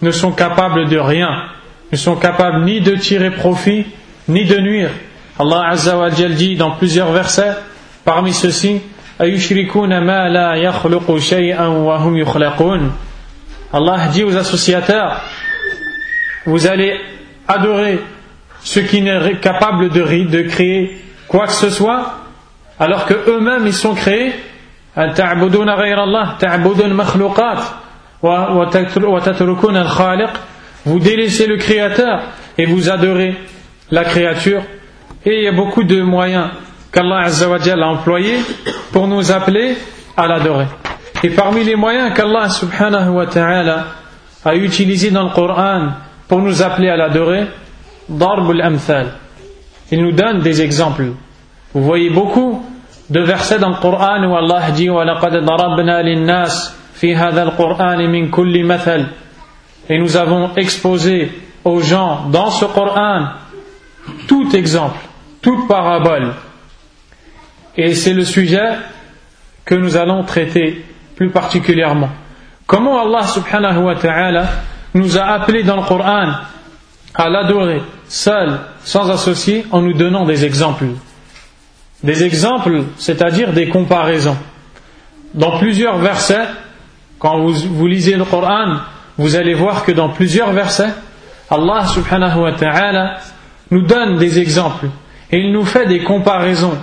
[0.00, 1.44] ne sont capables de rien,
[1.90, 3.86] ne sont capables ni de tirer profit,
[4.28, 4.90] ni de nuire.
[5.38, 7.54] Allah Azzawajal dit dans plusieurs versets,
[8.04, 8.80] parmi ceux-ci,
[13.72, 15.20] Allah dit aux associateurs,
[16.46, 17.00] vous allez
[17.46, 18.00] adorer
[18.60, 22.18] ce qui n'est capable de, de créer quoi que ce soit,
[22.78, 24.32] alors que eux-mêmes ils sont créés.
[30.84, 32.22] Vous délaissez le Créateur
[32.56, 33.36] et vous adorez
[33.90, 34.62] la créature.
[35.24, 36.48] Et il y a beaucoup de moyens
[36.92, 38.38] qu'Allah a employés
[38.92, 39.76] pour nous appeler
[40.16, 40.66] à l'adorer.
[41.22, 43.86] Et parmi les moyens qu'Allah subhanahu wa ta'ala
[44.44, 45.88] a utilisés dans le Coran
[46.28, 47.46] pour nous appeler à l'adorer,
[48.08, 49.12] Darbul Amthal.
[49.90, 51.12] Il nous donne des exemples.
[51.74, 52.64] Vous voyez beaucoup
[53.10, 54.88] de versets dans le Coran où Allah dit
[59.88, 61.32] Et nous avons exposé
[61.64, 63.28] aux gens dans ce Coran
[64.26, 64.98] tout exemple,
[65.42, 66.34] toute parabole.
[67.76, 68.76] Et c'est le sujet
[69.64, 70.84] que nous allons traiter
[71.16, 72.10] plus particulièrement.
[72.66, 74.46] Comment Allah subhanahu wa ta'ala
[74.94, 76.32] nous a appelés dans le Coran
[77.14, 80.86] à l'adorer seul, sans associer, en nous donnant des exemples.
[82.02, 84.36] Des exemples, c'est-à-dire des comparaisons.
[85.34, 86.46] Dans plusieurs versets,
[87.18, 88.78] quand vous, lisez le Coran,
[89.16, 90.90] vous allez voir que dans plusieurs versets,
[91.50, 93.18] Allah subhanahu wa ta'ala
[93.70, 94.86] nous donne des exemples
[95.30, 96.76] et il nous fait des comparaisons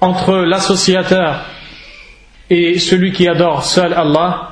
[0.00, 1.44] entre l'associateur
[2.48, 4.50] et celui qui adore seul Allah,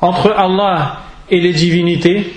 [0.00, 2.32] entre Allah et les divinités,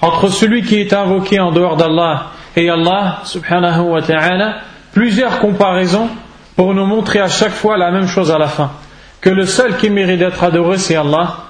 [0.00, 4.60] entre celui qui est invoqué en dehors d'Allah et Allah subhanahu wa ta'ala,
[4.92, 6.08] plusieurs comparaisons
[6.56, 8.72] pour nous montrer à chaque fois la même chose à la fin.
[9.20, 11.44] Que le seul qui mérite d'être adoré, c'est Allah,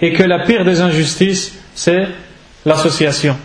[0.00, 2.06] et que la pire des injustices, c'est
[2.66, 3.36] l'association.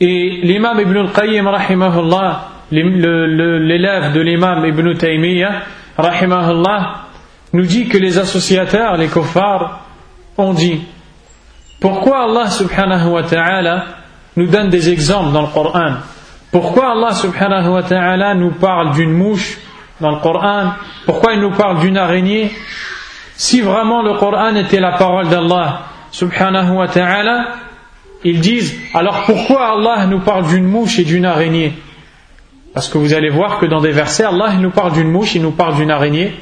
[0.00, 1.50] Et l'imam Ibn al-Qayyim,
[2.70, 5.52] l'élève de l'imam Ibn Taymiyyah,
[5.96, 7.06] rahimahullah,
[7.52, 9.80] nous dit que les associateurs, les kuffars,
[10.36, 10.82] ont dit
[11.80, 13.84] pourquoi Allah subhanahu wa ta'ala
[14.36, 15.94] nous donne des exemples dans le Coran?
[16.50, 19.58] Pourquoi Allah subhanahu wa ta'ala nous parle d'une mouche
[20.00, 20.72] dans le Coran?
[21.04, 22.50] Pourquoi il nous parle d'une araignée?
[23.34, 27.46] Si vraiment le Coran était la parole d'Allah subhanahu wa ta'ala,
[28.24, 31.74] ils disent alors pourquoi Allah nous parle d'une mouche et d'une araignée?
[32.74, 35.42] Parce que vous allez voir que dans des versets, Allah nous parle d'une mouche, il
[35.42, 36.34] nous parle d'une araignée.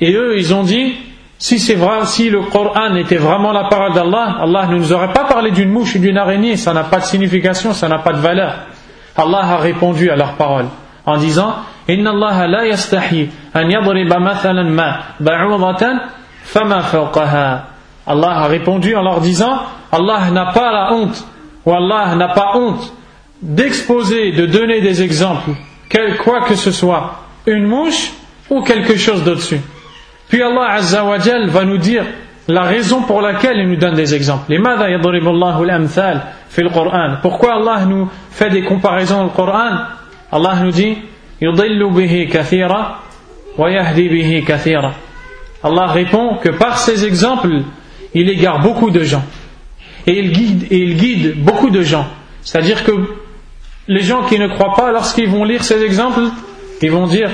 [0.00, 0.94] Et eux, ils ont dit
[1.38, 5.12] si c'est vrai, si le Coran était vraiment la parole d'Allah, Allah ne nous aurait
[5.12, 8.12] pas parlé d'une mouche ou d'une araignée, ça n'a pas de signification, ça n'a pas
[8.12, 8.54] de valeur.
[9.16, 10.66] Allah a répondu à leur parole
[11.06, 11.56] en disant
[11.88, 12.46] Inna Allah
[14.44, 15.00] an ma.
[18.06, 19.60] Allah a répondu en leur disant
[19.94, 21.24] Allah n'a pas la honte
[21.64, 22.92] ou Allah n'a pas honte
[23.40, 25.50] d'exposer, de donner des exemples,
[26.24, 28.12] quoi que ce soit, une mouche
[28.50, 29.60] ou quelque chose d'au-dessus.
[30.28, 32.04] Puis Allah Azza wa Jal va nous dire
[32.48, 34.52] la raison pour laquelle il nous donne des exemples.
[37.22, 39.70] Pourquoi Allah nous fait des comparaisons dans le Coran
[40.32, 40.98] Allah nous dit
[45.62, 47.62] Allah répond que par ces exemples,
[48.14, 49.22] il égare beaucoup de gens.
[50.06, 52.06] Et il guide, beaucoup de gens.
[52.42, 52.92] C'est-à-dire que
[53.88, 56.20] les gens qui ne croient pas, lorsqu'ils vont lire ces exemples,
[56.82, 57.30] ils vont dire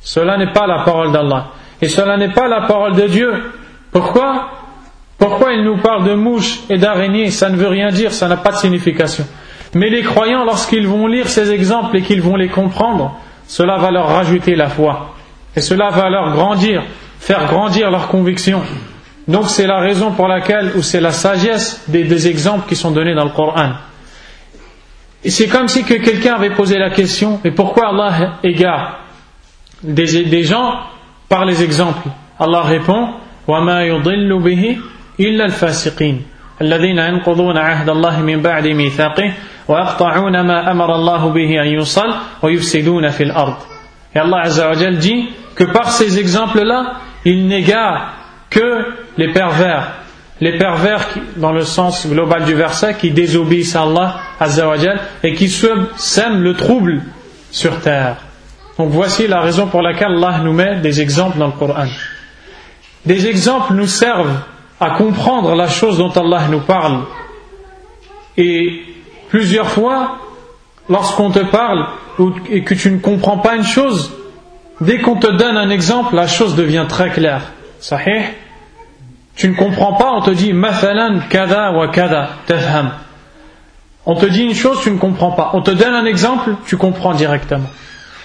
[0.00, 1.52] Cela n'est pas la parole d'Allah.
[1.82, 3.32] Et cela n'est pas la parole de Dieu.
[3.92, 4.50] Pourquoi?
[5.18, 7.30] Pourquoi il nous parle de mouches et d'araignées?
[7.30, 9.26] Ça ne veut rien dire, ça n'a pas de signification.
[9.74, 13.90] Mais les croyants, lorsqu'ils vont lire ces exemples et qu'ils vont les comprendre, cela va
[13.90, 15.14] leur rajouter la foi.
[15.54, 16.82] Et cela va leur grandir,
[17.18, 18.62] faire grandir leur conviction.
[19.27, 23.15] Donc c'est la raison pour laquelle, ou c'est la sagesse des, exemples qui sont donnés
[23.15, 23.73] dans le Coran.
[25.23, 28.99] Et c'est comme si que quelqu'un avait posé la question, mais pourquoi Allah égare
[29.83, 30.73] des, des gens
[31.29, 32.07] par les exemples.
[32.39, 33.13] Allah répond
[33.47, 34.77] وما يضل به
[35.19, 36.21] إلا الفاسقين
[36.61, 39.33] الذين ينقضون عهد الله من بعد ميثاقه
[39.67, 43.55] ويقطعون ما أمر الله به أن يوصل ويفسدون في الأرض
[44.13, 48.13] Et Allah Azza wa Jal dit que par ces exemples-là, il n'égare
[48.56, 48.86] que
[49.18, 49.92] les pervers.
[50.40, 55.00] Les pervers, dans le sens global du verset, qui désobéissent à Allah Azza wa Jal
[55.22, 57.02] et qui sèment le trouble
[57.50, 58.16] sur terre.
[58.78, 61.86] Donc voici la raison pour laquelle Allah nous met des exemples dans le Coran.
[63.06, 64.40] Des exemples nous servent
[64.78, 67.04] à comprendre la chose dont Allah nous parle.
[68.36, 68.82] Et
[69.30, 70.18] plusieurs fois,
[70.90, 71.86] lorsqu'on te parle
[72.50, 74.12] et que tu ne comprends pas une chose,
[74.82, 77.52] dès qu'on te donne un exemple, la chose devient très claire.
[77.80, 78.24] Sahih?
[79.36, 82.92] Tu ne comprends pas, on te dit Mathalan kada wa kada tafham.
[84.06, 85.50] On te dit une chose, tu ne comprends pas.
[85.52, 87.68] On te donne un exemple, tu comprends directement.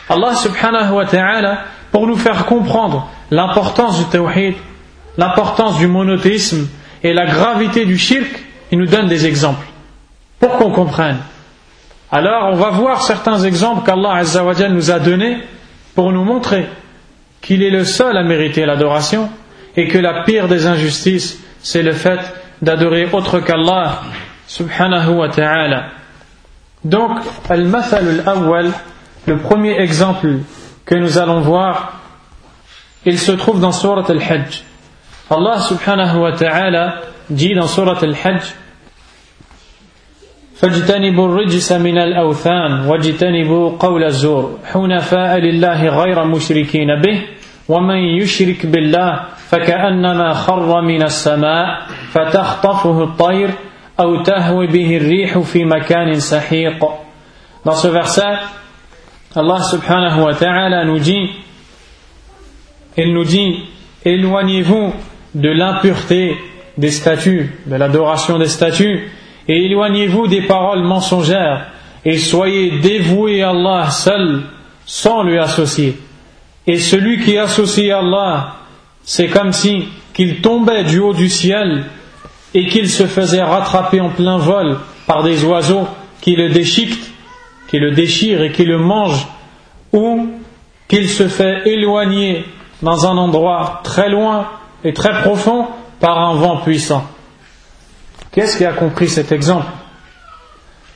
[0.10, 1.60] Allah subhanahu wa ta'ala,
[1.92, 4.56] pour nous faire comprendre l'importance du tawhid,
[5.18, 6.70] l'importance du monothéisme
[7.04, 9.66] et la gravité du shirk, il nous donne des exemples
[10.40, 11.18] pour qu'on comprenne.
[12.12, 14.22] Alors on va voir certains exemples qu'Allah
[14.70, 15.38] nous a donnés
[15.96, 16.68] pour nous montrer
[17.42, 19.30] qu'il est le seul à mériter l'adoration
[19.77, 22.21] et que la pire des injustices, c'est le fait
[22.63, 24.03] d'adorer autre qu'Allah
[24.47, 25.89] subhanahu wa ta'ala.
[26.85, 28.71] Donc, al-mathal al-awwal,
[29.27, 30.39] le premier exemple
[30.85, 32.01] que nous allons voir,
[33.05, 34.63] il se trouve dans Surat Al-Hajj.
[35.31, 38.55] Allah subhanahu wa ta'ala dit dans Surat Al-Hajj
[40.57, 47.23] فاجتنبوا الرجس من الأوثان واجتنبوا قول الزور حنفاء لله غير مشركين به
[47.69, 53.51] ومن يشرك بالله فكأنما خر من السماء فتخطفه الطير
[54.01, 56.85] أو تهوي به الريح في مكان سحيق
[57.65, 58.39] Dans ce verset,
[59.35, 61.31] Allah subhanahu wa ta'ala nous dit,
[62.97, 63.65] il nous dit,
[64.05, 64.95] éloignez-vous
[65.35, 66.37] de l'impureté
[66.79, 69.11] des statues, de l'adoration des statues,
[69.49, 71.67] et éloignez-vous des paroles mensongères,
[72.05, 74.43] et soyez dévoués à Allah seul,
[74.85, 75.99] sans lui associer.
[76.68, 78.56] Et celui qui associe Allah,
[79.04, 81.86] c'est comme si qu'il tombait du haut du ciel
[82.54, 85.88] et qu'il se faisait rattraper en plein vol par des oiseaux
[86.22, 87.12] qui le déchiquetent
[87.72, 89.26] qui le déchire et qui le mange,
[89.94, 90.30] ou
[90.90, 92.44] qu'il se fait éloigner
[92.82, 94.46] dans un endroit très loin
[94.84, 95.68] et très profond
[96.02, 97.08] par un vent puissant.
[98.34, 99.68] Qu'est-ce qui a compris cet exemple?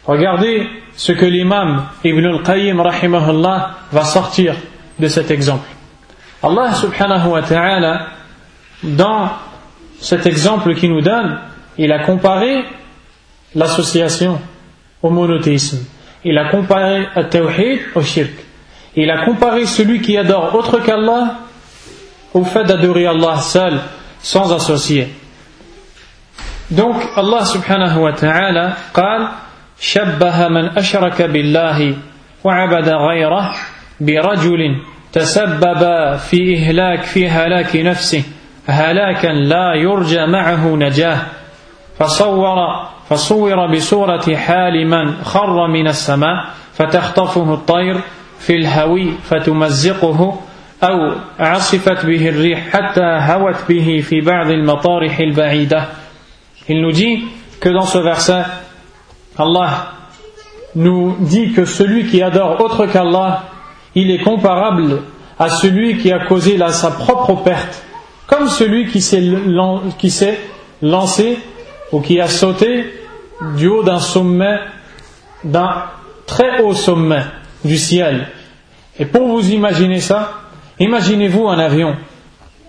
[0.05, 2.83] Regardez ce que l'imam Ibn al-Qayyim
[3.93, 4.55] va sortir
[4.98, 5.68] de cet exemple.
[6.42, 8.06] Allah subhanahu wa ta'ala,
[8.82, 9.30] dans
[10.00, 11.38] cet exemple qu'il nous donne,
[11.76, 12.64] il a comparé
[13.54, 14.40] l'association
[15.02, 15.84] au monothéisme.
[16.24, 18.32] Il a comparé le tawhid au shirk.
[18.96, 21.36] Il a comparé celui qui adore autre qu'Allah
[22.34, 23.80] au fait d'adorer Allah seul,
[24.22, 25.08] sans associer.
[26.70, 29.28] Donc Allah subhanahu wa ta'ala قال
[29.80, 31.96] شبه من أشرك بالله
[32.44, 33.54] وعبد غيره
[33.99, 34.81] برجل
[35.13, 38.23] تسبب في إهلاك في هلاك نفسه
[38.67, 41.17] هلاكا لا يرجى معه نجاة.
[41.99, 42.57] فصور
[43.09, 48.01] فصور بصورة حال من خر من السماء فتخطفه الطير
[48.39, 50.39] في الهوي فتمزقه
[50.83, 55.85] أو عصفت به الريح حتى هوت به في بعض المطارح البعيدة.
[56.67, 57.23] Il nous dit
[57.61, 58.43] que dans ce verset,
[59.37, 59.91] Allah
[60.75, 63.43] nous dit que celui qui adore autre qu'Allah,
[63.95, 65.01] il est comparable
[65.39, 67.83] à celui qui a causé la, sa propre perte,
[68.27, 69.23] comme celui qui s'est
[70.81, 71.39] lancé
[71.91, 72.93] ou qui a sauté
[73.57, 74.59] du haut d'un sommet,
[75.43, 75.83] d'un
[76.25, 77.23] très haut sommet
[77.63, 78.27] du ciel.
[78.99, 80.41] Et pour vous imaginer ça,
[80.79, 81.95] imaginez-vous un avion.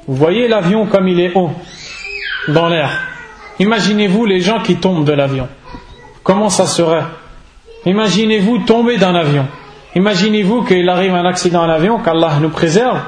[0.06, 1.50] Vous voyez l'avion comme il est haut
[2.48, 2.90] dans l'air.
[3.58, 5.48] Imaginez-vous les gens qui tombent de l'avion.
[6.22, 7.04] Comment ça serait?
[7.86, 9.46] Imaginez-vous tomber d'un avion.
[9.96, 13.00] Imaginez-vous qu'il arrive un accident à l'avion, qu'Allah nous préserve,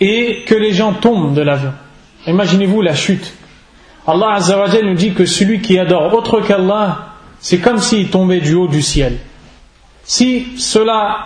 [0.00, 1.72] et que les gens tombent de l'avion.
[2.26, 3.32] Imaginez-vous la chute.
[4.08, 4.40] Allah
[4.82, 8.82] nous dit que celui qui adore autre qu'Allah, c'est comme s'il tombait du haut du
[8.82, 9.18] ciel.
[10.02, 11.16] Si euh,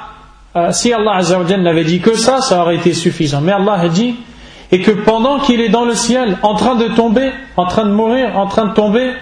[0.55, 3.41] Allah n'avait dit que ça, ça aurait été suffisant.
[3.41, 4.17] Mais Allah a dit,
[4.71, 7.93] et que pendant qu'il est dans le ciel, en train de tomber, en train de
[7.93, 9.15] mourir, en train de tomber,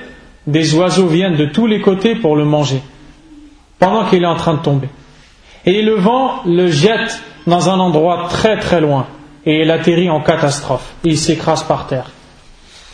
[0.49, 2.83] des oiseaux viennent de tous les côtés pour le manger.
[3.79, 4.89] Pendant qu'il est en train de tomber
[5.68, 9.08] Et le vent le jette dans un endroit très très loin.
[9.46, 10.94] Et il atterrit en catastrophe.
[11.04, 12.10] Il s'écrase par terre.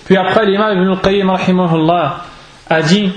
[0.06, 1.30] Puis après, l'imam Ibn al-Qayyim
[2.70, 3.12] a dit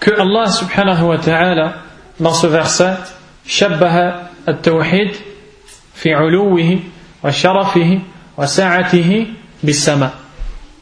[0.00, 1.74] que Allah subhanahu wa ta'ala,
[2.20, 2.94] dans ce verset,
[3.46, 4.14] شبه
[4.48, 5.10] التوحيد
[5.94, 6.78] في علوه
[7.24, 8.00] وشرفه
[8.38, 9.26] وسعته
[9.62, 10.12] بالسماء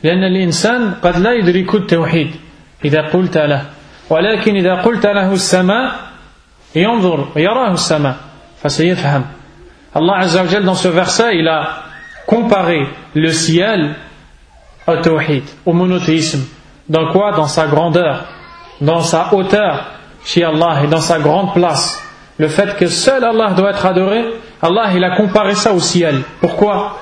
[0.03, 2.31] لأن الإنسان قد لا يدرك التوحيد
[2.85, 3.63] إذا قلت له
[4.11, 5.93] ولكن إذا قلت له السماء
[6.77, 8.17] ينظر يراه السماء
[8.63, 9.25] فسيفهم
[9.97, 11.85] Allah Azza wa dans ce verset il a
[12.27, 12.81] comparé
[13.15, 13.95] le ciel
[14.89, 16.45] au tawhid, au monothéisme.
[16.89, 18.25] Dans quoi Dans sa grandeur,
[18.81, 19.87] dans sa hauteur
[20.25, 22.03] chez Allah et dans sa grande place.
[22.39, 24.25] Le fait que seul Allah doit être adoré,
[24.61, 26.23] Allah il a comparé ça au ciel.
[26.41, 26.99] Pourquoi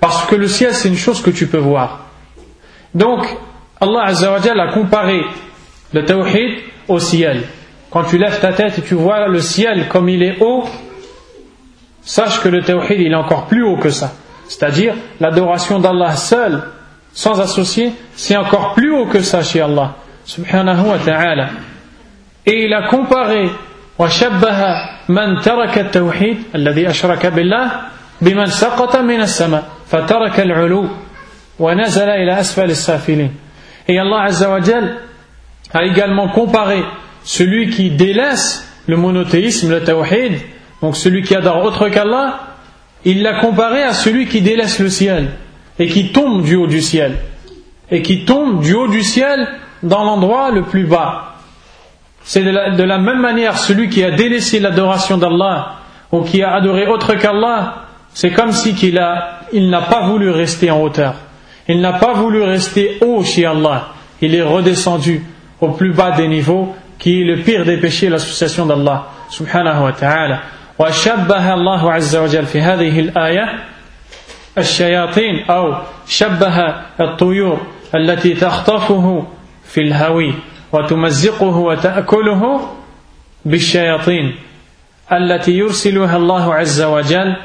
[0.00, 2.00] Parce que le ciel c'est une chose que tu peux voir.
[2.94, 3.26] Donc
[3.80, 5.22] Allah Azzawajal a comparé
[5.94, 6.58] le tawhid
[6.88, 7.44] au ciel.
[7.90, 10.64] Quand tu lèves ta tête et tu vois le ciel comme il est haut,
[12.02, 14.12] sache que le tawhid il est encore plus haut que ça.
[14.48, 16.62] C'est-à-dire l'adoration d'Allah seul
[17.12, 19.94] sans associer, c'est encore plus haut que ça chez Allah,
[20.24, 21.50] subhanahu wa ta'ala.
[22.44, 23.48] Et il a comparé
[23.98, 24.58] وشبه
[25.08, 27.70] من ترك التوحيد الذي أشرك بالله
[28.20, 30.88] بمن سقط من السماء فترك العلو
[31.58, 33.30] ونزل إلى أسفل السافلين
[33.86, 34.96] Et Allah Azza wa Jal
[35.74, 36.82] a également comparé
[37.23, 40.39] celui qui délaisse le monothéisme, le tawhid,
[40.81, 42.39] donc celui qui adore autre qu'Allah,
[43.05, 45.29] il l'a comparé à celui qui délaisse le ciel
[45.77, 47.17] et qui tombe du haut du ciel,
[47.89, 49.47] et qui tombe du haut du ciel
[49.81, 51.35] dans l'endroit le plus bas.
[52.23, 55.75] C'est de la, même manière celui qui a délaissé l'adoration d'Allah
[56.11, 59.01] ou qui a adoré autre qu'Allah, c'est comme si il,
[59.53, 61.15] il n'a pas voulu rester en hauteur.
[61.67, 63.89] Il n'a pas voulu rester haut chez Allah.
[64.21, 65.23] Il est redescendu
[65.61, 69.93] au plus bas des niveaux, qui est le pire des péchés, l'association d'Allah, subhanahu wa
[69.93, 70.39] ta'ala.
[74.57, 75.75] الشياطين أو
[76.07, 76.57] شبه
[76.99, 77.61] الطيور
[77.95, 79.27] التي تخطفه
[79.63, 80.33] في الهوي
[80.73, 82.69] وتمزقه وتأكله
[83.45, 84.35] بالشياطين
[85.11, 87.35] التي يرسلها الله عز وجل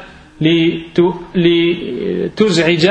[1.35, 2.89] لتزعج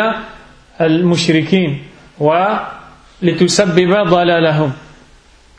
[0.80, 1.82] المشركين
[2.18, 4.72] ولتسبب ضلالهم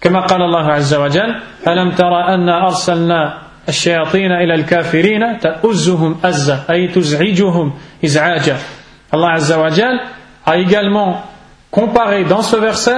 [0.05, 1.31] كما قال الله عز وجل
[1.69, 7.73] ألم ترى أن أرسلنا الشياطين إلى الكافرين تأزهم أزة أي تزعجهم
[8.05, 8.57] إزعاجا
[9.13, 9.99] Allah Azza wa Jal
[10.47, 11.23] a également
[11.71, 12.97] comparé dans ce verset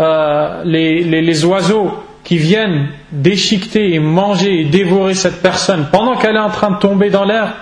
[0.00, 1.92] euh, les, les, les oiseaux
[2.24, 6.78] qui viennent déchiqueter et manger et dévorer cette personne pendant qu'elle est en train de
[6.78, 7.52] tomber dans l'air,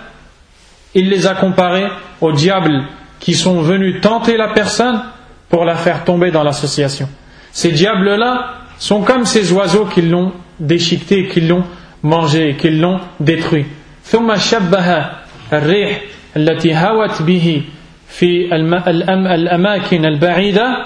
[0.94, 1.88] il les a comparés
[2.20, 2.84] aux diables
[3.20, 5.02] qui sont venus tenter la personne
[5.48, 7.08] pour la faire tomber dans l'association.
[7.52, 11.64] Ces diables-là sont comme ces oiseaux qui l'ont déchiqueté, qui l'ont
[12.02, 13.66] mangé, qu'ils l'ont détruit.
[14.04, 15.06] ثم شبه
[15.52, 16.00] الريح
[16.36, 17.62] التي هوت به
[18.08, 20.84] في الأماكن البعيدة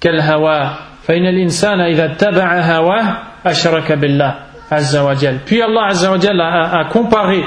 [0.00, 3.06] كالهواء فإن الإنسان إذا اتبع هواه
[3.46, 4.34] أشرك بالله
[4.72, 7.42] عز وجل Puis Allah عز وجل a, a comparé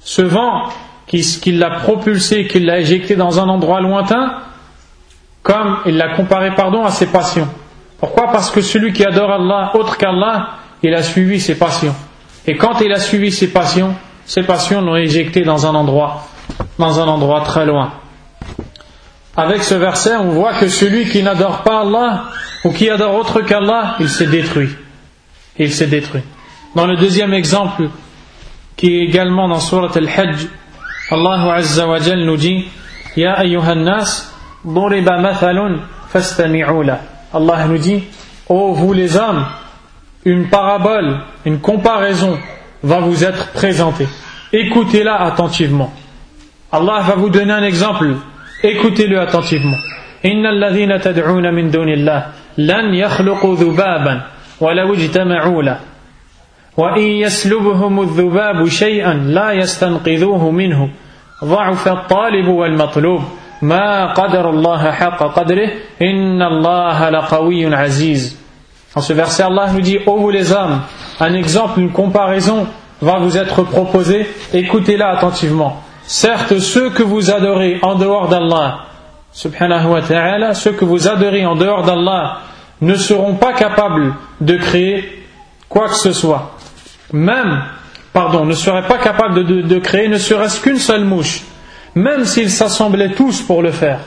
[0.00, 0.68] ce vent
[1.06, 4.38] qui, qui l'a propulsé, qui l'a éjecté dans un endroit lointain,
[5.42, 7.48] comme il l'a comparé pardon, à ses passions.
[8.01, 11.95] Pourquoi Parce que celui qui adore Allah autre qu'Allah, il a suivi ses passions.
[12.47, 13.93] Et quand il a suivi ses passions,
[14.25, 16.23] ses passions l'ont éjecté dans un endroit,
[16.79, 17.93] dans un endroit très loin.
[19.37, 22.23] Avec ce verset, on voit que celui qui n'adore pas Allah
[22.65, 24.69] ou qui adore autre qu'Allah, il s'est détruit.
[25.59, 26.23] Il s'est détruit.
[26.75, 27.89] Dans le deuxième exemple,
[28.77, 30.47] qui est également dans Surat Al-Hajj,
[31.11, 32.65] Allah Azza wa nous dit
[33.15, 34.01] Ya ayyuhan
[34.65, 35.81] mathalun
[36.11, 36.83] fastami'u
[37.32, 38.04] Allah nous dit
[38.48, 39.44] Oh vous les hommes,
[40.24, 42.38] une parabole, une comparaison
[42.82, 44.08] va vous être présentée.
[44.52, 45.92] Écoutez-la attentivement.
[46.72, 48.14] Allah va vous donner un exemple.
[48.62, 49.76] Écoutez-le attentivement.
[50.24, 52.26] إن الذين تدعون من دون الله
[52.58, 54.22] لن يخلقوا ذبابا
[54.60, 55.78] ولو اجتمعوا له
[56.76, 60.90] وإن يسلبهم الذباب شيئا لا يستنقذوه منه
[61.44, 63.22] ضعف الطالب والمطلوب
[63.61, 68.37] Ma qadarallah haqa qadrih, inna Allah laqawiyun aziz.
[68.95, 70.81] Dans ce verset, Allah nous dit, ô vous les âmes,
[71.19, 72.67] un exemple, une comparaison
[73.01, 75.81] va vous être proposée, écoutez-la attentivement.
[76.03, 78.79] Certes, ceux que vous adorez en dehors d'Allah,
[79.31, 82.39] subhanahu wa ta'ala, ceux que vous adorez en dehors d'Allah,
[82.81, 85.25] ne seront pas capables de créer
[85.69, 86.57] quoi que ce soit.
[87.13, 87.61] Même,
[88.11, 91.43] pardon, ne seraient pas capables de créer ne serait-ce qu'une seule mouche
[91.95, 93.99] même s'ils s'assemblaient tous pour le faire.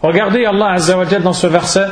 [0.00, 1.86] Regardez Allah Azza wa dans ce verset,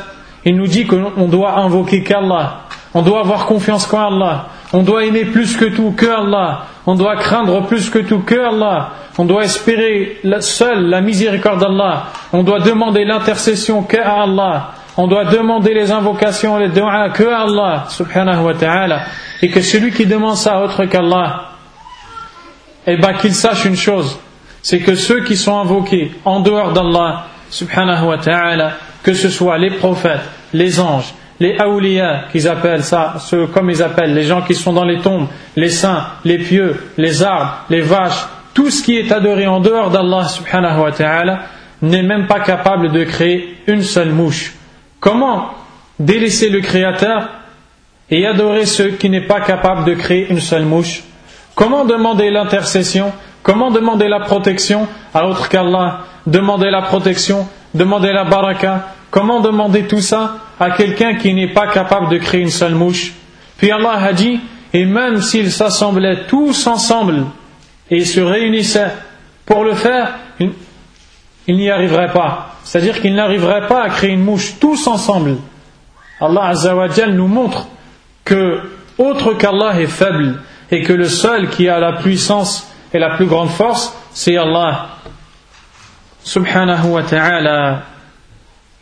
[0.45, 2.61] il nous dit qu'on doit invoquer qu'Allah,
[2.93, 6.95] on doit avoir confiance qu'en Allah, on doit aimer plus que tout que Allah, on
[6.95, 12.43] doit craindre plus que tout que Allah, on doit espérer seul la miséricorde d'Allah, on
[12.43, 17.85] doit demander l'intercession que à Allah, on doit demander les invocations, les doigts que Allah,
[17.89, 19.01] subhanahu wa ta'ala,
[19.41, 21.51] et que celui qui demande ça autre qu'Allah,
[22.85, 24.17] eh ben qu'il sache une chose,
[24.69, 29.57] c'est que ceux qui sont invoqués en dehors d'Allah, subhanahu wa ta'ala, que ce soit
[29.57, 30.19] les prophètes,
[30.51, 34.73] les anges, les awliya qu'ils appellent ça, ceux comme ils appellent, les gens qui sont
[34.73, 39.09] dans les tombes, les saints, les pieux, les arbres, les vaches, tout ce qui est
[39.09, 41.39] adoré en dehors d'Allah subhanahu wa ta'ala
[41.81, 44.53] n'est même pas capable de créer une seule mouche.
[44.99, 45.51] Comment
[45.97, 47.29] délaisser le Créateur
[48.11, 51.03] et adorer ceux qui n'est pas capable de créer une seule mouche?
[51.55, 53.13] Comment demander l'intercession
[53.47, 56.01] Comment demander la protection à autre qu'Allah?
[56.27, 61.67] Demander la protection, demander la baraka, Comment demander tout ça à quelqu'un qui n'est pas
[61.67, 63.13] capable de créer une seule mouche?
[63.57, 64.39] Puis Allah a dit,
[64.73, 67.25] et même s'ils s'assemblaient tous ensemble
[67.89, 68.91] et se réunissaient
[69.45, 72.55] pour le faire, ils n'y arriveraient pas.
[72.63, 75.37] C'est-à-dire qu'ils n'arriveraient pas à créer une mouche tous ensemble.
[76.19, 77.67] Allah Azzawajal nous montre
[78.25, 78.59] que
[78.97, 83.25] autre qu'Allah est faible et que le seul qui a la puissance et la plus
[83.25, 84.89] grande force, c'est Allah.
[86.23, 87.83] Subhanahu wa ta'ala.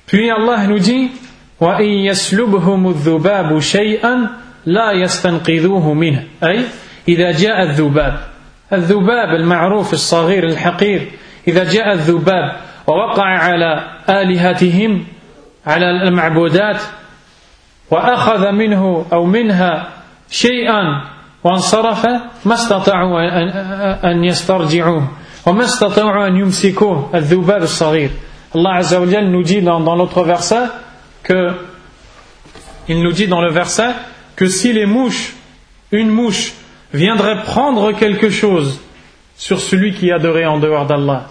[0.08, 1.12] Puis Allah nous dit
[1.60, 4.30] وَإِن يَسْلُبْهُمُ الذُّبَابُ شَيْئًا
[4.66, 6.66] لَا يَسْتَنْقِذُوهُ مِنْهُ أي
[7.08, 8.20] إذا جاء الذباب
[8.74, 11.12] الذباب المعروف الصغير الحقير
[11.47, 12.56] إذا جاء الذباب
[12.88, 15.06] ووقع على آلهتهم
[15.66, 16.82] على المعبودات
[17.91, 19.89] وأخذ منه أو منها
[20.30, 21.03] شيئا
[21.45, 22.07] وانصرف
[22.45, 23.21] ما استطاعوا
[24.11, 25.09] أن يسترجعوه
[25.47, 28.11] وما استطاعوا أن يمسكوه الذباب الصغير
[28.53, 30.64] Allah Azzawajal nous dit dans, dans l'autre verset
[31.23, 31.53] que
[32.89, 33.93] il nous dit dans le verset
[34.35, 35.35] que si les mouches,
[35.93, 36.53] une mouche,
[36.93, 38.81] viendrait prendre quelque chose
[39.37, 41.29] sur celui qui adorait en dehors d'Allah,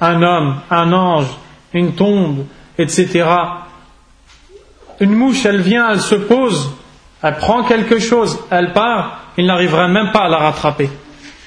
[0.00, 1.26] un homme, un ange,
[1.74, 2.46] une tombe,
[2.78, 3.28] etc.
[5.00, 6.72] Une mouche, elle vient, elle se pose,
[7.23, 10.89] elle prend quelque chose, elle part, il n'arriverait même pas à la rattraper.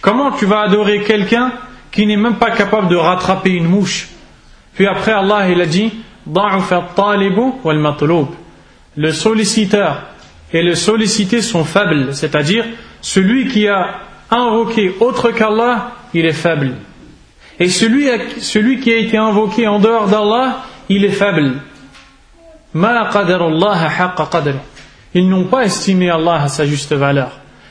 [0.00, 1.52] Comment tu vas adorer quelqu'un
[1.90, 4.08] qui n'est même pas capable de rattraper une mouche?
[4.74, 5.92] Puis après, Allah il a dit
[8.96, 10.02] Le solliciteur
[10.52, 12.64] et le sollicité sont faibles, c'est-à-dire
[13.00, 14.00] celui qui a
[14.30, 16.74] invoqué autre qu'Allah, il est faible.
[17.58, 18.08] Et celui,
[18.40, 21.60] celui qui a été invoqué en dehors d'Allah, il est faible.
[25.14, 27.30] Ils n'ont pas estimé Allah à sa juste valeur.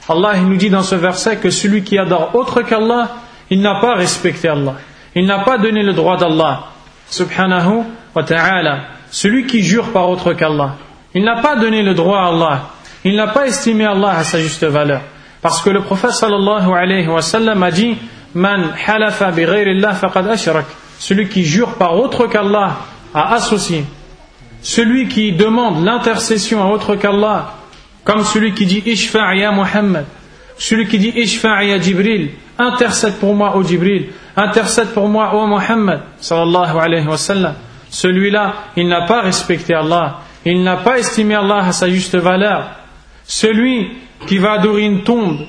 [0.10, 3.10] Allah il nous dit dans ce verset que celui qui adore autre qu'Allah,
[3.50, 4.76] il n'a pas respecté Allah.
[5.16, 6.66] Il n'a pas donné le droit d'Allah
[7.10, 7.84] subhanahu
[8.16, 8.80] wa ta'ala,
[9.12, 10.76] celui qui jure par autre qu'Allah,
[11.14, 12.62] il n'a pas donné le droit à Allah,
[13.04, 15.02] il n'a pas estimé Allah à sa juste valeur.
[15.42, 17.98] Parce que le prophète sallallahu alayhi wa sallam a dit
[18.34, 20.66] Man halafa bi faqad ashrak.
[20.98, 22.78] Celui qui jure par autre qu'Allah
[23.14, 23.86] a associé.
[24.64, 27.54] Celui qui demande l'intercession à autre qu'Allah,
[28.06, 30.06] comme celui qui dit Ishfa' ya Muhammad,
[30.58, 34.08] celui qui dit Ishfa' ya Jibril, intercède pour moi, ô Jibril,
[34.38, 37.56] intercède pour moi, ô Muhammad, sallallahu alayhi wa sallam.
[37.90, 42.72] Celui-là, il n'a pas respecté Allah, il n'a pas estimé Allah à sa juste valeur.
[43.26, 43.92] Celui
[44.26, 45.40] qui va adorer une tombe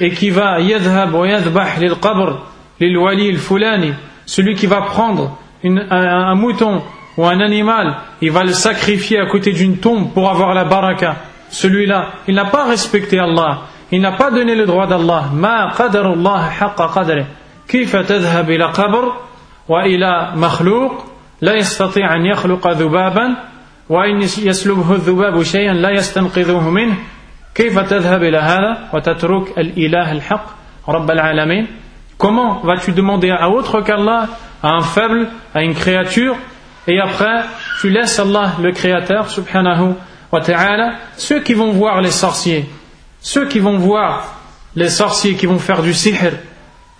[0.00, 2.46] et qui va yadhab wa yadbah lil qabr,
[2.80, 3.92] lil wali al fulani,
[4.26, 6.82] celui qui va prendre un, mouton
[7.17, 11.15] ou un animal, il va le sacrifier à côté d'une tombe pour avoir la baraka.
[11.49, 13.61] Celui-là, il n'a pas respecté Allah,
[13.91, 15.25] il n'a pas donné le droit d'Allah.
[15.33, 17.25] Ma qadarullah haqqa qadri.
[17.67, 19.13] كيف تذهب إلى قبر
[19.67, 21.05] وإلى مخلوق
[21.41, 23.35] لا يستطيع أن يخلق ذبابا
[23.89, 26.95] وإن يسلبه الذباب شيئا لا يستنقذه منه
[27.55, 30.45] كيف تذهب إلى هذا وتترك الإله الحق
[30.89, 31.67] رب العالمين
[32.17, 34.27] Comment vas-tu demander à autre qu'Allah,
[34.63, 36.35] à un faible, à une créature,
[36.86, 37.44] et après
[37.80, 39.94] tu laisses Allah, le Créateur, subhanahu
[40.30, 42.68] wa ta'ala, ceux qui vont voir les sorciers,
[43.20, 44.40] ceux qui vont voir
[44.74, 46.32] les sorciers qui vont faire du sihr,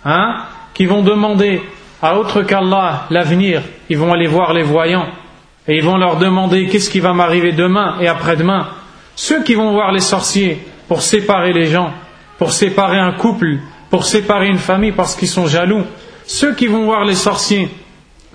[0.05, 1.61] hein, qui vont demander
[2.01, 5.07] à autre qu'Allah l'avenir, ils vont aller voir les voyants,
[5.67, 8.67] et ils vont leur demander qu'est-ce qui va m'arriver demain et après-demain?
[9.15, 11.93] Ceux qui vont voir les sorciers pour séparer les gens,
[12.37, 13.59] pour séparer un couple,
[13.89, 15.83] pour séparer une famille parce qu'ils sont jaloux.
[16.25, 17.69] Ceux qui vont voir les sorciers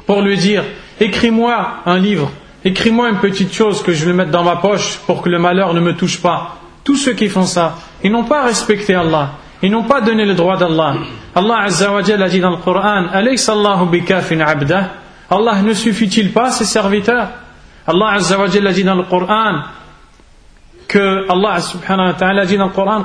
[0.07, 0.65] pour lui dire
[1.00, 2.32] Écris-moi un livre,
[2.64, 5.74] écris-moi une petite chose que je vais mettre dans ma poche pour que le malheur
[5.74, 6.58] ne me touche pas.
[6.84, 9.32] Tous ceux qui font ça, ils n'ont pas respecté Allah,
[9.62, 10.96] ils n'ont pas donné le droit d'Allah.
[11.36, 13.06] Allah Azza wa a dit dans le Coran
[15.30, 17.28] Allah ne suffit-il pas ses serviteurs
[17.88, 19.64] Allah Azza wa a dit dans le Coran
[20.88, 23.04] que Allah subhanahu wa ta'ala dit dans le Coran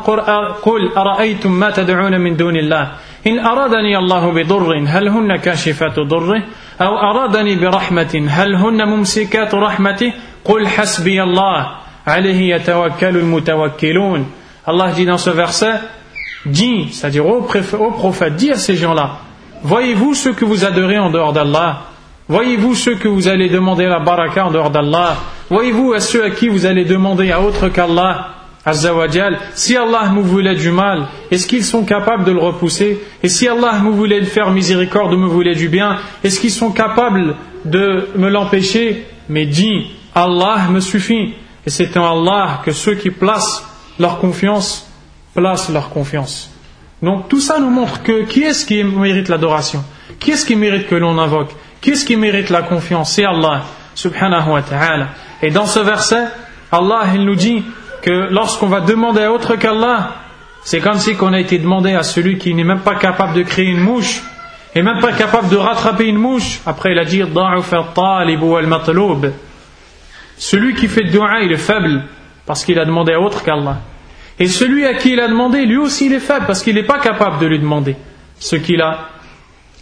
[0.63, 2.93] قل أرأيتم ما تدعون من دون الله
[3.27, 6.43] إن أرادني الله بضر هل هن كاشفات ضره
[6.81, 10.13] أو أرادني برحمة هل هن ممسكات رحمته
[10.45, 11.71] قل حسبي الله
[12.07, 14.27] عليه يتوكل المتوكلون
[14.67, 15.81] Allah dit dans ce verset
[16.45, 19.19] dis, c'est-à-dire au prophète, dis à ces gens-là
[19.63, 21.81] voyez-vous ceux que vous adorez en dehors d'Allah
[22.31, 25.17] Voyez-vous ceux que vous allez demander la baraka en dehors d'Allah
[25.49, 28.29] Voyez-vous à ceux à qui vous allez demander à autre qu'Allah
[28.66, 33.00] Azzawajal, si Allah vous voulait du mal, est-ce qu'ils sont capables de le repousser?
[33.22, 36.72] Et si Allah vous voulait faire miséricorde ou me voulait du bien, est-ce qu'ils sont
[36.72, 37.36] capables
[37.66, 39.06] de me l'empêcher?
[39.28, 41.34] Mais dis, Allah me suffit.
[41.66, 43.66] Et c'est en Allah que ceux qui placent
[44.00, 44.90] leur confiance
[45.34, 46.52] placent leur confiance.
[47.02, 49.84] Donc tout ça nous montre que qui est-ce qui mérite l'adoration?
[50.20, 51.52] Qui est-ce qui mérite que l'on invoque?
[51.82, 53.14] Qu'est-ce qui mérite la confiance?
[53.14, 55.10] C'est Allah, subhanahu wa ta'ala.
[55.42, 56.24] Et dans ce verset,
[56.72, 57.62] Allah, nous dit
[58.04, 60.12] que lorsqu'on va demander à autre qu'Allah,
[60.64, 63.44] c'est comme si qu'on a été demandé à celui qui n'est même pas capable de
[63.44, 64.22] créer une mouche,
[64.76, 66.60] et même pas capable de rattraper une mouche.
[66.66, 67.24] Après, il a dit
[70.38, 72.04] Celui qui fait dua, il est faible
[72.46, 73.80] parce qu'il a demandé à autre qu'Allah.
[74.40, 76.84] Et celui à qui il a demandé, lui aussi, il est faible parce qu'il n'est
[76.84, 77.96] pas capable de lui demander
[78.40, 79.10] ce qu'il a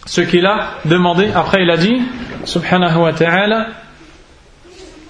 [0.04, 1.30] ce qu'il a demandé.
[1.34, 2.02] Après, il a dit,
[2.44, 3.68] subhanahu wa ta'ala,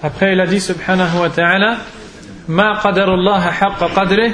[0.03, 1.79] après, il a dit, subhanahu wa ta'ala,
[2.48, 4.32] ما قدر الله حق قدره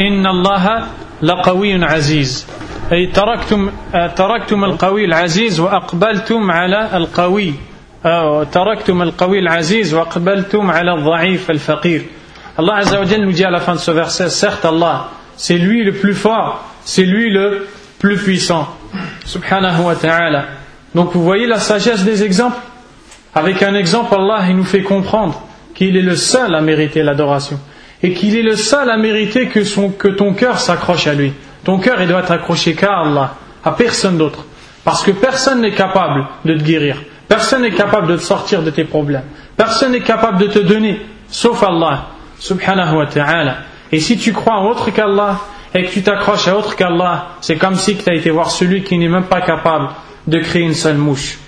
[0.00, 0.86] إن الله
[1.22, 2.46] لقوي عزيز
[2.92, 3.70] أي تركتم
[4.16, 7.54] تركتم القوي العزيز وأقبلتم على القوي
[8.52, 12.02] تركتم القوي العزيز وأقبلتم على الضعيف الفقير
[12.58, 15.82] Allah Azza wa nous dit à la fin de ce verset, certes Allah, c'est lui
[15.82, 17.66] le plus fort, c'est lui le
[17.98, 18.68] plus puissant.
[19.24, 20.44] Subhanahu wa ta'ala.
[20.94, 22.58] Donc vous voyez la sagesse des exemples
[23.34, 25.40] Avec un exemple, Allah il nous fait comprendre
[25.75, 27.59] qu'il est le seul à mériter l'adoration.
[28.01, 31.33] Et qu'il est le seul à mériter que, ton cœur s'accroche à lui.
[31.63, 34.45] Ton cœur il doit être accroché qu'à Allah, à personne d'autre.
[34.83, 37.01] Parce que personne n'est capable de te guérir.
[37.27, 39.23] Personne n'est capable de te sortir de tes problèmes.
[39.57, 42.07] Personne n'est capable de te donner, sauf Allah,
[42.39, 43.57] subhanahu wa ta'ala.
[43.91, 45.39] Et si tu crois en autre qu'Allah,
[45.73, 48.83] et que tu t'accroches à autre qu'Allah, c'est comme si tu as été voir celui
[48.83, 49.89] qui n'est même pas capable
[50.27, 51.39] de créer une seule mouche.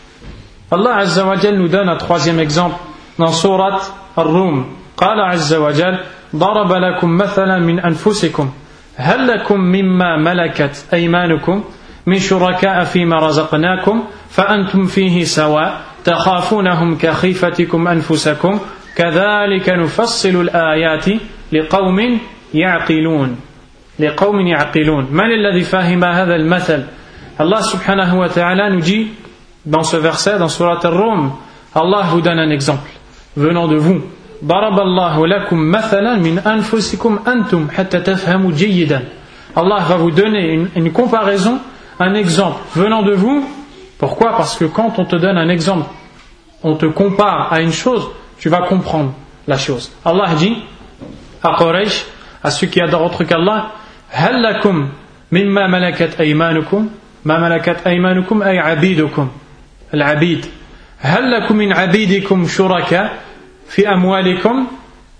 [0.71, 1.23] Allah Azza
[1.53, 2.75] nous donne un troisième exemple
[3.19, 3.81] dans Surat
[4.17, 4.65] Ar-Rum.
[4.97, 5.99] قال عز وجل
[6.35, 8.49] ضرب لكم مثلا من أنفسكم
[8.95, 11.63] هل لكم مما ملكت أيمانكم؟
[12.07, 18.59] من شركاء فيما رزقناكم فأنتم فيه سواء تخافونهم كخيفتكم أنفسكم
[18.95, 21.05] كذلك نفصل الآيات
[21.51, 22.19] لقوم
[22.53, 23.35] يعقلون.
[23.99, 25.07] لقوم يعقلون.
[25.11, 26.83] من الذي فهم هذا المثل؟
[27.39, 29.11] wa ta'ala nous dit
[29.65, 31.33] dans ce verset, dans Surat Ar-Rum,
[31.75, 32.89] Allah vous donne un exemple.
[33.37, 34.01] Venant de vous.
[34.43, 38.51] ضرب الله لكم مثلا من أنفسكم أنتم حتى تفهموا
[39.55, 41.57] Allah va vous donner une, une comparaison,
[41.99, 43.43] un exemple venant de vous.
[43.97, 45.87] Pourquoi Parce que quand on te donne un exemple,
[46.63, 48.07] on te compare à une chose,
[48.37, 49.13] tu vas comprendre
[49.47, 49.91] la chose.
[50.05, 50.57] Allah dit
[51.41, 52.05] à Quraysh,
[52.43, 53.71] à ceux qui adorent autre qu'Allah,
[54.09, 54.89] هل لكم
[55.31, 56.89] مما ملكت أيمانكم
[57.25, 59.29] ما ملكت أيمانكم أي عبيدكم
[59.93, 60.45] العبيد
[60.99, 63.17] هل لكم من عبيدكم شركاء
[63.69, 64.67] في أموالكم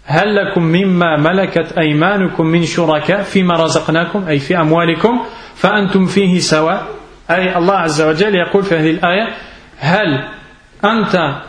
[0.05, 5.25] هل لكم مما ملكت أيمانكم من شركاء فيما رزقناكم؟ أي في أموالكم
[5.55, 6.87] فأنتم فيه سواء.
[7.31, 9.27] أي الله عز وجل يقول في هذه الآية
[9.79, 10.27] هل
[10.85, 11.41] أنت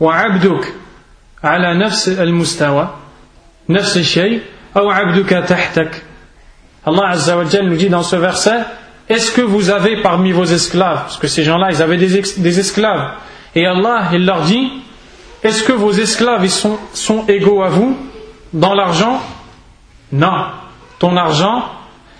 [0.00, 0.74] وعبدك
[1.44, 2.94] على نفس المستوى
[3.68, 4.40] نفس الشيء
[4.76, 6.02] أو عبدك تحتك؟
[6.86, 8.64] Azza wa nous dit dans ce verset
[9.08, 12.58] Est-ce que vous avez parmi vos esclaves, parce que ces gens-là, ils avaient des, des
[12.60, 13.12] esclaves,
[13.54, 14.70] et Allah, il leur dit
[15.44, 17.94] Est-ce que vos esclaves sont, égaux à vous
[18.54, 19.20] dans l'argent?
[20.10, 20.46] Non.
[20.98, 21.68] Ton argent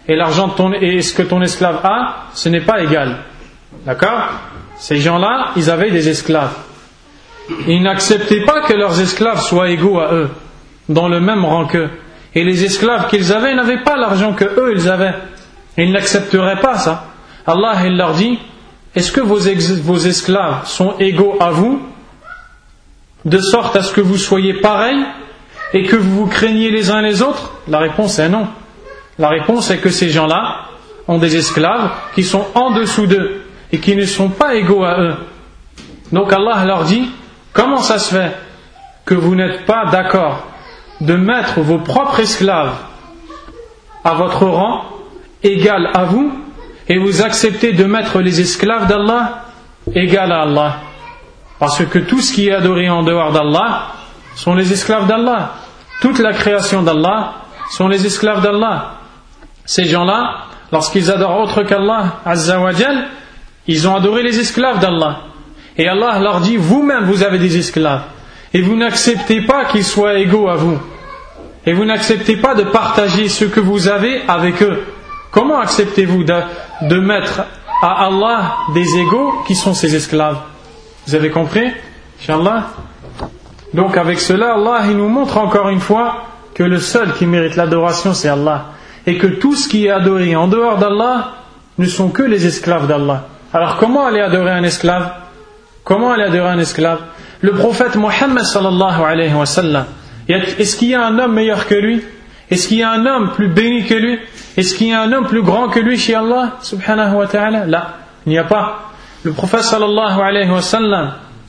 [0.07, 3.17] et l'argent et ce que ton esclave a, ce n'est pas égal.
[3.87, 4.29] D'accord?
[4.77, 6.55] Ces gens-là, ils avaient des esclaves.
[7.67, 10.29] Ils n'acceptaient pas que leurs esclaves soient égaux à eux,
[10.91, 11.89] dans le même rang qu'eux.
[12.35, 15.15] Et les esclaves qu'ils avaient n'avaient pas l'argent que eux ils avaient.
[15.79, 17.07] Ils n'accepteraient pas ça.
[17.47, 18.39] Allah il leur dit
[18.95, 21.81] Est-ce que vos esclaves sont égaux à vous
[23.25, 25.05] de sorte à ce que vous soyez pareils
[25.73, 28.47] et que vous vous craigniez les uns les autres La réponse est non.
[29.19, 30.67] La réponse est que ces gens-là
[31.09, 35.01] ont des esclaves qui sont en dessous d'eux et qui ne sont pas égaux à
[35.01, 35.15] eux.
[36.13, 37.09] Donc Allah leur dit
[37.53, 38.33] Comment ça se fait
[39.05, 40.47] que vous n'êtes pas d'accord
[41.01, 42.75] de mettre vos propres esclaves
[44.03, 44.85] à votre rang,
[45.43, 46.33] égal à vous,
[46.89, 49.45] et vous acceptez de mettre les esclaves d'Allah
[49.95, 50.77] égal à Allah?
[51.59, 53.89] Parce que tout ce qui est adoré en dehors d'Allah
[54.35, 55.55] sont les esclaves d'Allah.
[56.01, 57.35] Toute la création d'Allah
[57.71, 58.97] sont les esclaves d'Allah.
[59.65, 62.21] Ces gens-là, lorsqu'ils adorent autre qu'Allah,
[63.67, 65.21] ils ont adoré les esclaves d'Allah.
[65.77, 68.03] Et Allah leur dit, vous-même vous avez des esclaves
[68.55, 70.79] et vous n'acceptez pas qu'ils soient égaux à vous.
[71.67, 74.85] Et vous n'acceptez pas de partager ce que vous avez avec eux.
[75.33, 77.43] Comment acceptez-vous de, mettre
[77.83, 80.39] à Allah des égaux qui sont ses esclaves?
[81.07, 81.71] Vous avez compris
[82.21, 82.69] Inch'Allah.
[83.73, 86.25] Donc avec cela, Allah il nous montre encore une fois
[86.55, 88.67] que le seul qui mérite l'adoration c'est Allah.
[89.07, 91.33] Et que tout ce qui est adoré en dehors d'Allah
[91.79, 93.27] ne sont que les esclaves d'Allah.
[93.53, 95.11] Alors comment aller adorer un esclave?
[95.83, 97.01] Comment aller adorer un esclave?
[97.41, 99.85] Le prophète Mohammed sallallahu alayhi wa sallam,
[100.29, 102.03] est-ce qu'il y a un homme meilleur que lui?
[102.51, 104.19] Est-ce qu'il y a un homme plus béni que lui?
[104.57, 106.57] Est-ce qu'il y a un homme plus grand que lui chez Allah?
[106.63, 107.67] Subhanahu wa ta'ala?
[107.67, 108.94] Là, il n'y a pas.
[109.25, 110.61] Le prophète sallallahu alayhi wa